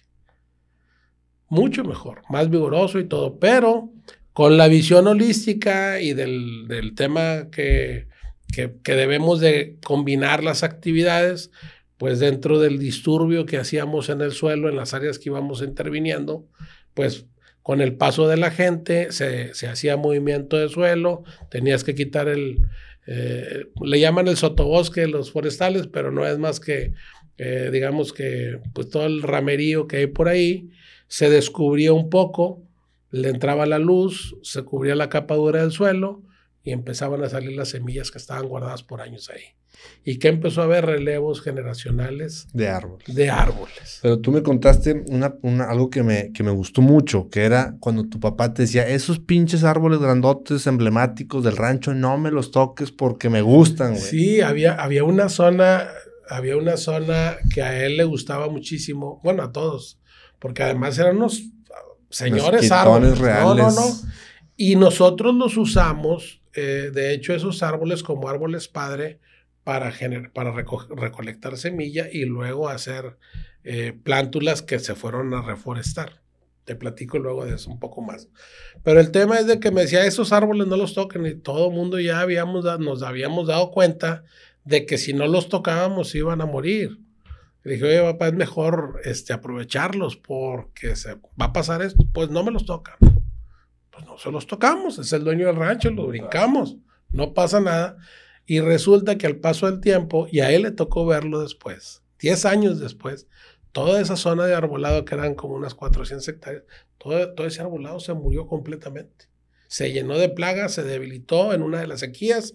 [1.50, 3.90] Mucho mejor, más vigoroso y todo, pero
[4.32, 8.08] con la visión holística y del, del tema que,
[8.54, 11.50] que, debemos de combinar las actividades,
[11.98, 16.48] pues dentro del disturbio que hacíamos en el suelo, en las áreas que íbamos interviniendo,
[16.94, 17.26] pues
[17.60, 22.28] con el paso de la gente se, se hacía movimiento de suelo, tenías que quitar
[22.28, 22.62] el,
[23.06, 26.92] eh, le llaman el sotobosque los forestales, pero no es más que,
[27.38, 30.70] eh, digamos que, pues todo el ramerío que hay por ahí,
[31.08, 32.62] se descubría un poco,
[33.10, 36.22] le entraba la luz, se cubría la capa dura del suelo
[36.66, 39.54] y empezaban a salir las semillas que estaban guardadas por años ahí.
[40.04, 43.14] Y que empezó a haber relevos generacionales de árboles.
[43.14, 44.00] De árboles.
[44.02, 45.36] Pero tú me contaste una,
[45.68, 49.20] algo que me, que me gustó mucho, que era cuando tu papá te decía, esos
[49.20, 54.02] pinches árboles grandotes, emblemáticos del rancho, no me los toques porque me gustan, güey.
[54.02, 55.86] Sí, había, había una zona,
[56.28, 60.00] había una zona que a él le gustaba muchísimo, bueno, a todos,
[60.40, 61.44] porque además eran unos
[62.10, 63.20] señores árboles.
[63.20, 63.56] Reales.
[63.56, 63.86] No, no, no.
[64.56, 69.20] Y nosotros los usamos, eh, de hecho, esos árboles como árboles padre
[69.62, 69.92] para,
[70.32, 73.18] para recolectar semilla y luego hacer
[73.62, 76.22] eh, plántulas que se fueron a reforestar.
[76.64, 78.28] Te platico luego de eso un poco más.
[78.82, 81.68] Pero el tema es de que me decía, esos árboles no los toquen y todo
[81.68, 84.24] el mundo ya habíamos, nos habíamos dado cuenta
[84.64, 86.98] de que si no los tocábamos iban a morir.
[87.64, 92.06] Le dije, oye, papá, es mejor este, aprovecharlos porque se va a pasar esto.
[92.14, 92.96] Pues no me los toca.
[93.96, 96.76] Pues no se los tocamos, es el dueño del rancho, lo brincamos,
[97.12, 97.96] no pasa nada.
[98.44, 102.44] Y resulta que al paso del tiempo, y a él le tocó verlo después, 10
[102.44, 103.26] años después,
[103.72, 106.64] toda esa zona de arbolado, que eran como unas 400 hectáreas,
[106.98, 109.26] todo, todo ese arbolado se murió completamente.
[109.66, 112.54] Se llenó de plagas, se debilitó en una de las sequías,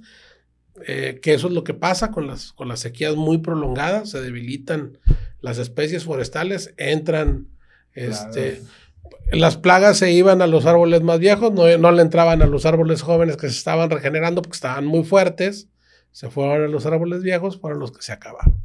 [0.85, 4.21] eh, que eso es lo que pasa con las, con las sequías muy prolongadas, se
[4.21, 4.99] debilitan
[5.41, 7.47] las especies forestales, entran,
[7.93, 8.61] este,
[9.31, 12.65] las plagas se iban a los árboles más viejos, no, no le entraban a los
[12.65, 15.69] árboles jóvenes que se estaban regenerando porque estaban muy fuertes,
[16.11, 18.59] se fueron a los árboles viejos, fueron los que se acabaron.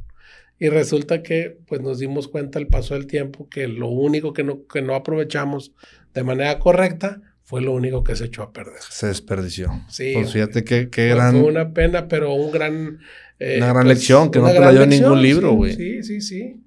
[0.59, 4.43] Y resulta que pues nos dimos cuenta al paso del tiempo que lo único que
[4.43, 5.73] no, que no aprovechamos
[6.13, 8.81] de manera correcta fue lo único que se echó a perder.
[8.89, 9.69] Se desperdició.
[9.87, 10.11] Sí.
[10.15, 11.39] Pues fíjate qué, qué gran...
[11.39, 12.99] Fue una pena, pero un gran...
[13.39, 15.73] Eh, una gran pues, lección que no te la dio en ningún libro, güey.
[15.73, 16.59] Sí, sí, sí.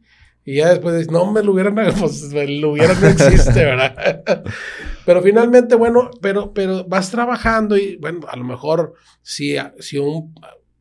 [0.44, 4.22] Y ya después dices, no, me lo hubieran, pues lo hubieran no existe, ¿verdad?
[5.06, 10.34] pero finalmente, bueno, pero, pero vas trabajando y, bueno, a lo mejor si, si un,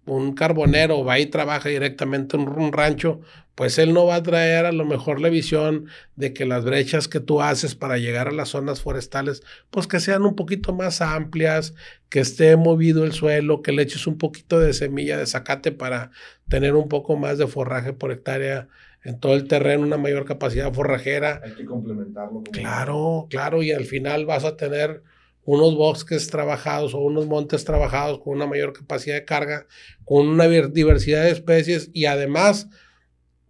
[0.06, 3.22] un carbonero va y trabaja directamente en un rancho,
[3.60, 7.10] pues él no va a traer a lo mejor la visión de que las brechas
[7.10, 11.02] que tú haces para llegar a las zonas forestales, pues que sean un poquito más
[11.02, 11.74] amplias,
[12.08, 16.12] que esté movido el suelo, que le eches un poquito de semilla de zacate para
[16.48, 18.70] tener un poco más de forraje por hectárea
[19.04, 21.42] en todo el terreno, una mayor capacidad forrajera.
[21.44, 22.44] Hay que complementarlo.
[22.52, 25.04] Claro, claro, y al final vas a tener
[25.44, 29.66] unos bosques trabajados o unos montes trabajados con una mayor capacidad de carga,
[30.06, 32.68] con una diversidad de especies y además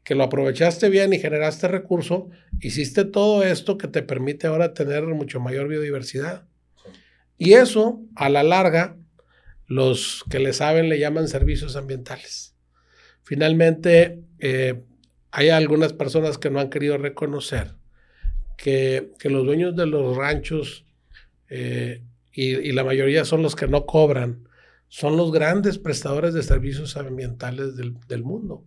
[0.03, 2.29] que lo aprovechaste bien y generaste recurso,
[2.61, 6.47] hiciste todo esto que te permite ahora tener mucho mayor biodiversidad.
[7.37, 8.97] Y eso, a la larga,
[9.67, 12.55] los que le saben le llaman servicios ambientales.
[13.21, 14.81] Finalmente, eh,
[15.31, 17.75] hay algunas personas que no han querido reconocer
[18.57, 20.85] que, los dueños de los ranchos,
[21.49, 24.47] eh, y, la mayoría son los que no cobran,
[24.87, 28.65] son los grandes prestadores de servicios ambientales del mundo.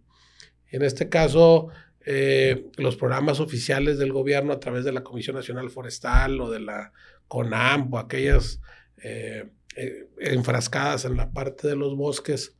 [0.70, 1.68] En este caso,
[2.04, 6.60] eh, los programas oficiales del gobierno a través de la Comisión Nacional Forestal o de
[6.60, 6.92] la
[7.28, 8.60] CONAM o aquellas
[9.02, 9.50] eh,
[10.18, 12.56] enfrascadas en la parte de los bosques,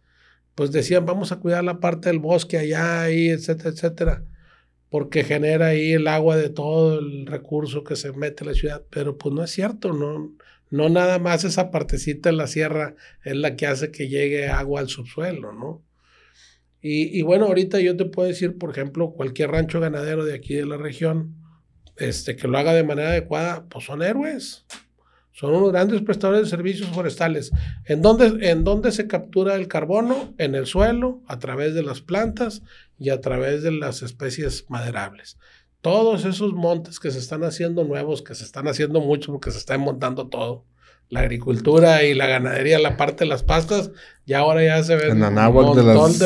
[0.54, 4.24] pues decían, vamos a cuidar la parte del bosque allá, ahí, etcétera, etcétera,
[4.90, 8.84] porque genera ahí el agua de todo el recurso que se mete en la ciudad,
[8.90, 10.34] pero pues no es cierto, no,
[10.70, 12.94] no nada más esa partecita en la sierra
[13.24, 15.82] es la que hace que llegue agua al subsuelo, ¿no?
[16.84, 20.66] Y, bueno, ahorita yo te puedo decir, por ejemplo, cualquier rancho ganadero de aquí de
[20.66, 21.36] la región,
[21.96, 24.66] este, que lo haga de manera adecuada, pues son héroes.
[25.32, 27.52] Son unos grandes prestadores de servicios forestales.
[27.86, 30.34] ¿En dónde, ¿En dónde se captura el carbono?
[30.36, 32.62] En el suelo, a través de las plantas
[32.98, 35.38] y a través de las especies maderables.
[35.80, 39.58] Todos esos montes que se están haciendo nuevos, que se están haciendo mucho porque se
[39.58, 40.64] está montando todo,
[41.08, 43.90] la agricultura y la ganadería, la parte de las pastas,
[44.24, 46.18] ya ahora ya se ve un montón de, las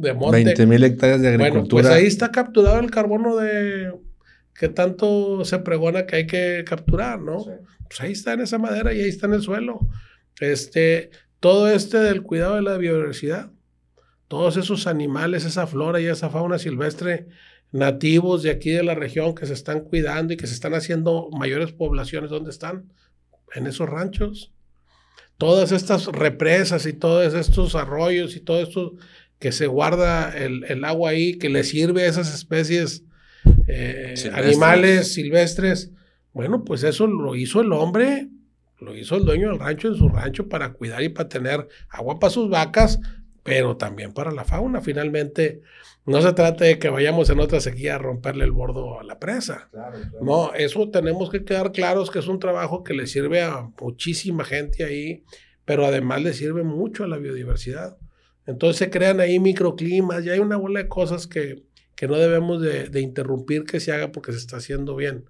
[0.00, 0.44] de, monte.
[0.44, 1.82] 20 mil hectáreas de agricultura.
[1.82, 3.92] Bueno, pues ahí está capturado el carbono de
[4.54, 7.44] que tanto se pregona que hay que capturar, ¿no?
[7.88, 9.80] Pues ahí está en esa madera y ahí está en el suelo.
[10.40, 13.50] Este, todo este del cuidado de la biodiversidad,
[14.28, 17.28] todos esos animales, esa flora y esa fauna silvestre
[17.72, 21.30] nativos de aquí de la región que se están cuidando y que se están haciendo
[21.30, 22.90] mayores poblaciones, ¿dónde están?
[23.54, 24.52] en esos ranchos.
[25.38, 28.94] Todas estas represas y todos estos arroyos y todo esto
[29.38, 33.04] que se guarda el, agua ahí, que le sirve a esas especies
[33.70, 35.92] eh, animales silvestres.
[36.32, 38.28] Bueno, pues eso lo hizo el hombre,
[38.78, 42.18] lo hizo el dueño del rancho en su rancho para cuidar y para tener agua
[42.18, 43.00] para sus vacas,
[43.42, 44.80] pero también para la fauna.
[44.80, 45.62] Finalmente,
[46.06, 49.18] no se trata de que vayamos en otra sequía a romperle el bordo a la
[49.18, 49.70] presa.
[50.20, 54.44] No, eso tenemos que quedar claros que es un trabajo que le sirve a muchísima
[54.44, 55.24] gente ahí,
[55.64, 57.98] pero además le sirve mucho a la biodiversidad.
[58.46, 61.62] Entonces se crean ahí microclimas y hay una bola de cosas que,
[62.00, 65.26] que no debemos de, de interrumpir que se haga porque se está haciendo bien.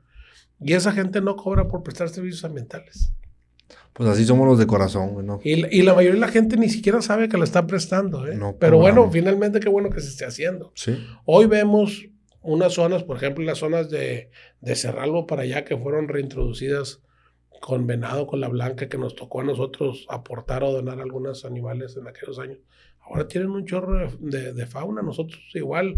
[0.60, 3.12] Y esa gente no cobra por prestar servicios ambientales.
[3.92, 5.40] Pues así somos los de corazón, ¿no?
[5.42, 8.38] Y, y, la mayoría de la gente ni siquiera sabe que lo está prestando, ¿eh?
[8.60, 10.70] Pero bueno, finalmente qué bueno que se esté haciendo.
[10.76, 10.96] Sí.
[11.24, 12.06] Hoy vemos
[12.40, 17.02] unas zonas, por ejemplo, las zonas de, de Cerralbo para allá que fueron reintroducidas
[17.60, 21.96] con venado, con la blanca, que nos tocó a nosotros aportar o donar algunos animales
[21.96, 22.58] en aquellos años.
[23.00, 25.96] Ahora tienen un chorro de, de fauna, nosotros igual.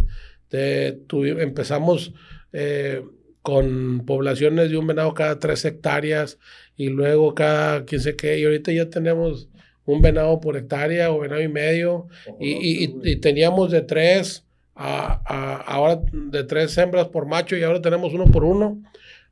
[0.52, 2.12] Empezamos
[2.52, 3.02] eh,
[3.42, 6.38] con poblaciones de un venado cada tres hectáreas
[6.76, 9.48] y luego cada quién sé qué, y ahorita ya tenemos
[9.84, 12.06] un venado por hectárea o venado y medio,
[12.38, 14.44] y, y, teníamos de tres
[14.74, 18.82] a, ahora de tres hembras por macho y ahora tenemos uno por uno.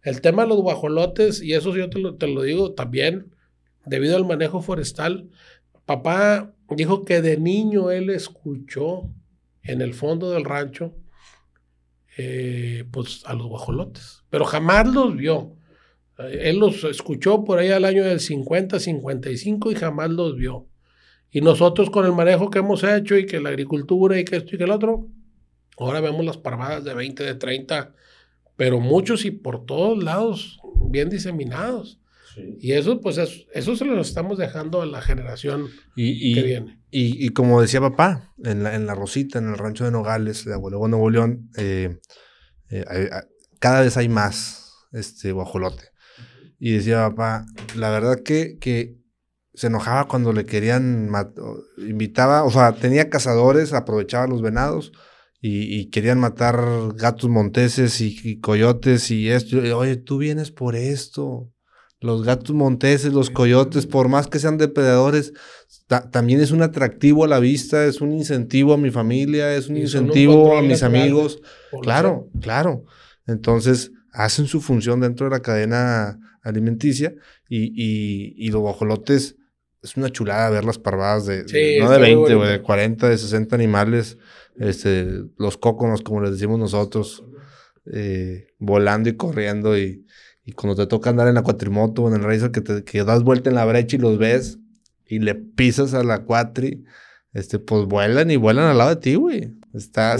[0.02, 3.26] El tema de los guajolotes, y eso yo te lo, te lo digo también,
[3.86, 5.28] debido al manejo forestal,
[5.86, 9.08] papá dijo que de niño él escuchó
[9.62, 10.94] en el fondo del rancho
[12.22, 15.56] eh, pues a los guajolotes, pero jamás los vio.
[16.18, 20.68] Él los escuchó por ahí al año del 50, 55 y jamás los vio.
[21.30, 24.54] Y nosotros con el manejo que hemos hecho y que la agricultura y que esto
[24.54, 25.08] y que el otro,
[25.78, 27.94] ahora vemos las parvadas de 20, de 30,
[28.56, 30.60] pero muchos y por todos lados
[30.90, 31.99] bien diseminados.
[32.60, 33.18] Y eso, pues,
[33.52, 36.80] eso, se lo estamos dejando a la generación que viene.
[36.90, 40.54] Y, como decía papá, en la, en la Rosita, en el rancho de Nogales, de
[40.54, 41.98] Abuelo Nuevo León, eh,
[42.70, 42.84] eh,
[43.58, 45.84] cada vez hay más este guajolote.
[46.58, 49.00] Y decía papá, la verdad que, que
[49.54, 51.10] se enojaba cuando le querían,
[51.78, 54.92] invitaba, o sea, tenía cazadores, aprovechaba los venados
[55.42, 56.60] y, querían matar
[56.94, 59.58] gatos monteses y, coyotes y esto.
[59.76, 61.50] Oye, tú vienes por esto.
[62.00, 65.34] Los gatos monteses, los coyotes, por más que sean depredadores,
[66.10, 69.76] también es un atractivo a la vista, es un incentivo a mi familia, es un
[69.76, 71.42] incentivo a mis amigos.
[71.82, 72.84] Claro, claro.
[73.26, 77.14] Entonces, hacen su función dentro de la cadena alimenticia
[77.48, 77.72] y,
[78.34, 79.36] y, los guajolotes
[79.82, 81.44] es una chulada ver las parvadas de,
[81.80, 84.18] no de 20, o de 40, de 60 animales,
[84.58, 87.24] este, los cóconos, como les decimos nosotros,
[87.92, 90.06] eh, volando y corriendo y,
[90.50, 93.04] y, cuando te toca andar en la cuatrimoto o en el racer que, te, que
[93.04, 94.58] das vuelta en la brecha y los ves
[95.06, 96.84] y le pisas a la cuatri,
[97.32, 99.52] este, pues vuelan y vuelan al lado de ti, güey.
[99.74, 100.16] Está,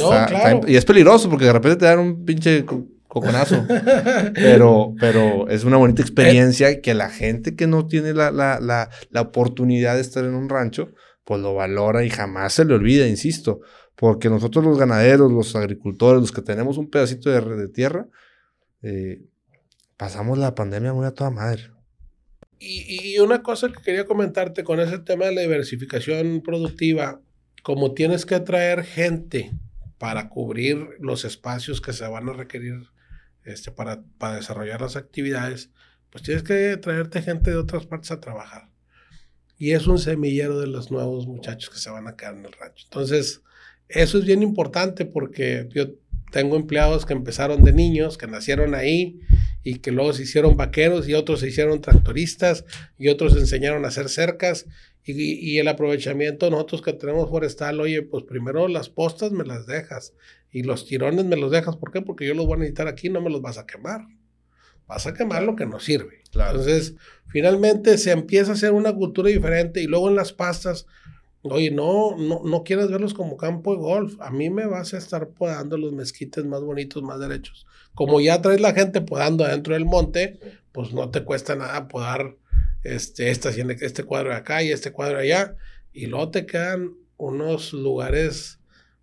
[0.67, 2.65] y es peligroso porque de repente te dan un pinche
[3.09, 3.65] coconazo.
[4.35, 8.91] pero, pero es una bonita experiencia que la gente que no tiene la, la, la,
[9.11, 10.93] la, oportunidad de estar en un rancho,
[11.25, 13.61] pues lo valora y jamás se le olvida, insisto.
[13.97, 18.07] Porque nosotros los ganaderos, los agricultores, los que tenemos un pedacito de, de tierra,
[18.83, 19.21] eh,
[20.01, 21.71] pasamos la pandemia muy a toda madre.
[22.59, 27.21] Y, y, una cosa que quería comentarte con ese tema de la diversificación productiva,
[27.63, 29.53] como tienes que atraer gente
[29.99, 32.87] para cubrir los espacios que se van a requerir
[33.45, 35.69] este, para, para desarrollar las actividades,
[36.09, 38.71] pues tienes que traerte gente de otras partes a trabajar.
[39.59, 42.53] Y es un semillero de los nuevos muchachos que se van a quedar en el
[42.53, 42.87] rancho.
[42.87, 43.43] Entonces,
[43.87, 45.89] eso es bien importante porque yo
[46.31, 49.21] tengo empleados que empezaron de niños, que nacieron ahí
[49.63, 52.65] y que luego se hicieron vaqueros y otros se hicieron tractoristas
[52.99, 54.67] y otros enseñaron a hacer cercas
[55.05, 59.67] y, y, el aprovechamiento nosotros que tenemos forestal, oye, pues primero las postas me las
[59.67, 60.13] dejas
[60.53, 62.03] y los tirones me los dejas, ¿por qué?
[62.03, 64.03] Porque yo los voy a necesitar aquí, no me los vas a quemar.
[64.87, 66.23] Vas a quemar lo que nos sirve.
[66.25, 66.97] Entonces,
[67.29, 70.87] finalmente se empieza a hacer una cultura diferente y luego en las pastas,
[71.43, 74.21] oye, no, no, no quieres verlos como campo de golf.
[74.21, 77.67] A mí me vas a estar podando los mezquites más bonitos, más derechos.
[77.95, 80.39] Como ya traes la gente podando adentro del monte,
[80.73, 82.37] pues no te cuesta nada podar
[82.83, 85.57] este, esta, este cuadro de acá y este cuadro de allá.
[85.93, 88.61] Y luego te quedan unos lugares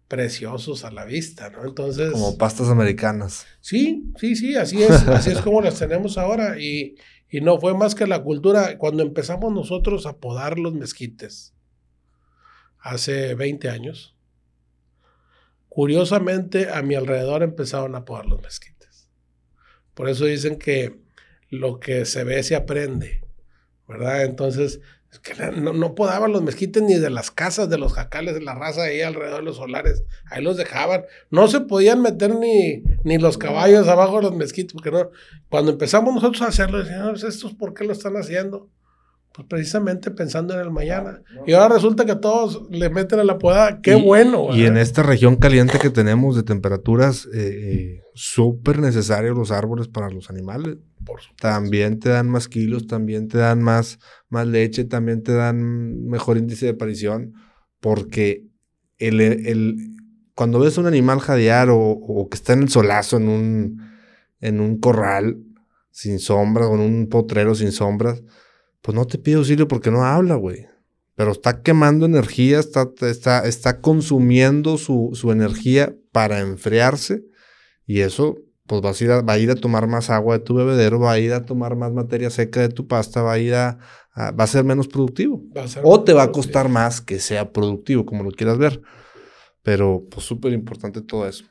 [0.07, 1.65] preciosos a la vista, ¿no?
[1.65, 2.11] Entonces...
[2.11, 3.45] Como pastas americanas.
[3.59, 6.95] Sí, sí, sí, así es, así es como las tenemos ahora y,
[7.29, 11.53] y, no fue más que la cultura, cuando empezamos nosotros a podar los mezquites,
[12.79, 14.15] hace 20 años,
[15.69, 19.09] curiosamente a mi alrededor empezaron a podar los mezquites.
[19.93, 20.99] Por eso dicen que
[21.49, 23.21] lo que se ve se aprende,
[23.87, 24.25] ¿verdad?
[24.25, 24.81] Entonces,
[25.21, 28.53] que no, no, podaban los mezquites ni de las casas de los jacales de la
[28.53, 30.03] raza ahí alrededor de los solares.
[30.29, 31.05] Ahí los dejaban.
[31.29, 35.09] No se podían meter ni, ni los caballos abajo de los mezquites, porque no.
[35.49, 38.69] Cuando empezamos nosotros a hacerlo, decíamos, ¿estos por qué lo están haciendo?
[39.37, 41.21] Pues precisamente pensando en el mañana.
[41.45, 43.81] Y ahora resulta que todos le meten a la podada.
[43.81, 44.47] ¡Qué bueno!
[44.51, 49.89] Y en esta región caliente que tenemos de temperaturas, eh, eh, súper necesarios los árboles
[49.89, 50.77] para los animales.
[51.39, 56.37] también te dan más kilos, también te dan más, más leche, también te dan mejor
[56.39, 57.33] índice de aparición,
[57.79, 58.43] porque
[58.97, 59.75] el, el,
[60.33, 63.81] cuando ves un animal jadear o, o, que está en el solazo en un,
[64.41, 65.37] en un corral
[65.91, 68.23] sin sombras o en un potrero sin sombras,
[68.81, 70.67] pues no te pide auxilio porque no habla, güey.
[71.15, 77.23] Pero está quemando energía, está, está, está consumiendo su, su energía para enfriarse
[77.85, 80.43] y eso pues vas a ir a, va a ir a tomar más agua de
[80.43, 83.39] tu bebedero, va a ir a tomar más materia seca de tu pasta, va a
[83.39, 83.79] ir a,
[84.17, 85.41] va a ser menos productivo.
[85.83, 88.81] o te va a costar más que sea productivo, como lo quieras ver.
[89.63, 91.45] Pero pues súper importante todo eso.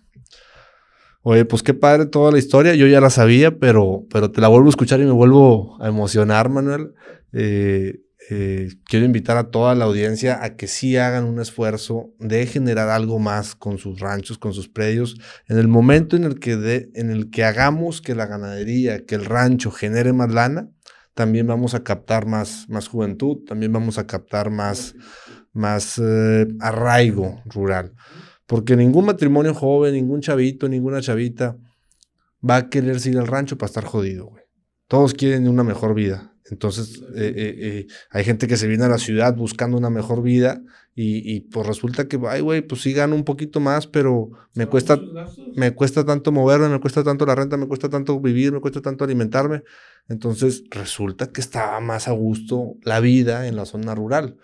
[1.28, 2.76] Oye, pues qué padre toda la historia.
[2.76, 5.88] Yo ya la sabía, pero, pero te la vuelvo a escuchar y me vuelvo a
[5.88, 6.94] emocionar, Manuel.
[7.32, 7.98] Eh,
[8.30, 12.90] eh, quiero invitar a toda la audiencia a que sí hagan un esfuerzo de generar
[12.90, 15.16] algo más con sus ranchos, con sus predios.
[15.48, 19.24] En el momento en el que, en el que hagamos que la ganadería, que el
[19.24, 20.70] rancho genere más lana,
[21.14, 24.94] también vamos a captar más, más juventud, también vamos a captar más,
[25.52, 27.94] más eh, arraigo rural.
[28.46, 31.56] Porque ningún matrimonio joven, ningún chavito, ninguna chavita
[32.48, 34.44] va a querer ir al rancho para estar jodido, güey.
[34.88, 36.36] Todos quieren una mejor vida.
[36.50, 40.22] Entonces, eh, eh, eh, hay gente que se viene a la ciudad buscando una mejor
[40.22, 40.62] vida
[40.94, 44.66] y, y pues resulta que, ay, güey, pues sí gano un poquito más, pero me
[44.66, 45.00] cuesta,
[45.56, 48.80] me cuesta tanto moverme, me cuesta tanto la renta, me cuesta tanto vivir, me cuesta
[48.80, 49.62] tanto alimentarme.
[50.08, 54.36] Entonces, resulta que estaba más a gusto la vida en la zona rural.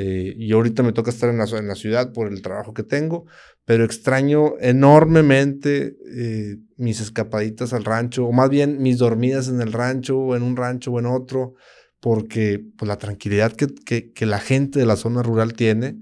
[0.00, 3.26] Y ahorita me toca estar en la, en la ciudad por el trabajo que tengo,
[3.64, 9.72] pero extraño enormemente eh, mis escapaditas al rancho, o más bien mis dormidas en el
[9.72, 11.54] rancho, o en un rancho o en otro,
[12.00, 13.66] porque pues, la tranquilidad que,
[14.14, 15.96] que, la gente de la zona rural tiene,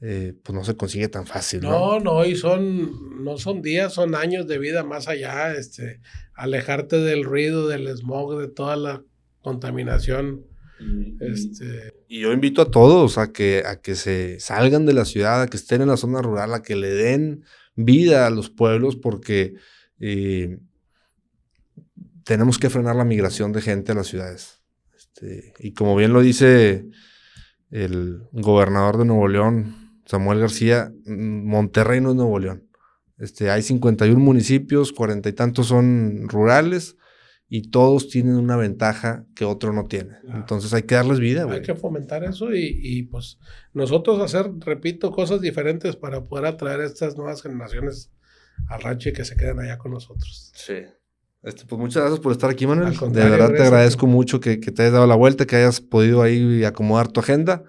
[0.00, 1.60] eh, pues no se consigue tan fácil.
[1.60, 6.00] No, no, no, y son, no son días, son años de vida más allá, este,
[6.34, 9.02] alejarte del ruido, del smog, de toda la
[9.40, 10.46] contaminación.
[11.20, 11.94] Este...
[12.08, 15.46] Y yo invito a todos a que, a que se salgan de la ciudad, a
[15.46, 17.44] que estén en la zona rural, a que le den
[17.74, 19.54] vida a los pueblos, porque
[20.00, 20.58] eh,
[22.24, 24.62] tenemos que frenar la migración de gente a las ciudades.
[24.94, 26.86] Este, y como bien lo dice
[27.70, 32.68] el gobernador de Nuevo León, Samuel García, mm, Monterrey no es Nuevo León.
[33.18, 36.96] Este, hay 51 municipios, cuarenta y tantos son rurales
[37.54, 40.16] y todos tienen una ventaja que otro no tiene.
[40.32, 41.46] Entonces hay que darles vida.
[41.50, 43.38] Hay que fomentar eso y, y, pues
[43.74, 48.10] nosotros hacer, repito, cosas diferentes para poder atraer a estas nuevas generaciones
[48.68, 50.50] al rancho y que se queden allá con nosotros.
[50.54, 50.76] Sí.
[51.42, 52.96] Este, pues muchas gracias por estar aquí, Manuel.
[52.98, 56.64] De verdad te agradezco mucho que, te hayas dado la vuelta, que hayas podido ahí
[56.64, 57.64] acomodar tu agenda.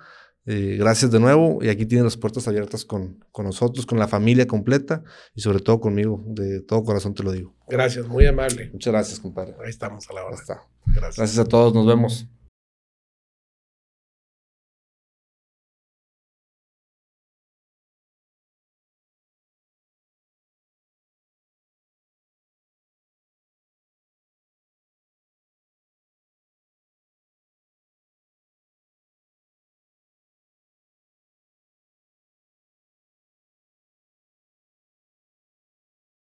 [0.46, 4.10] Eh, gracias de nuevo y aquí tienes las puertas abiertas con, con, nosotros, con la
[4.10, 5.04] familia completa
[5.34, 6.22] y sobre todo conmigo.
[6.28, 7.56] De todo corazón te lo digo.
[7.68, 8.70] Gracias, muy amable.
[8.72, 9.56] Muchas gracias, compadre.
[9.64, 10.38] Ahí estamos a la hora.
[10.86, 11.18] Gracias.
[11.18, 12.28] Gracias a todos, nos vemos.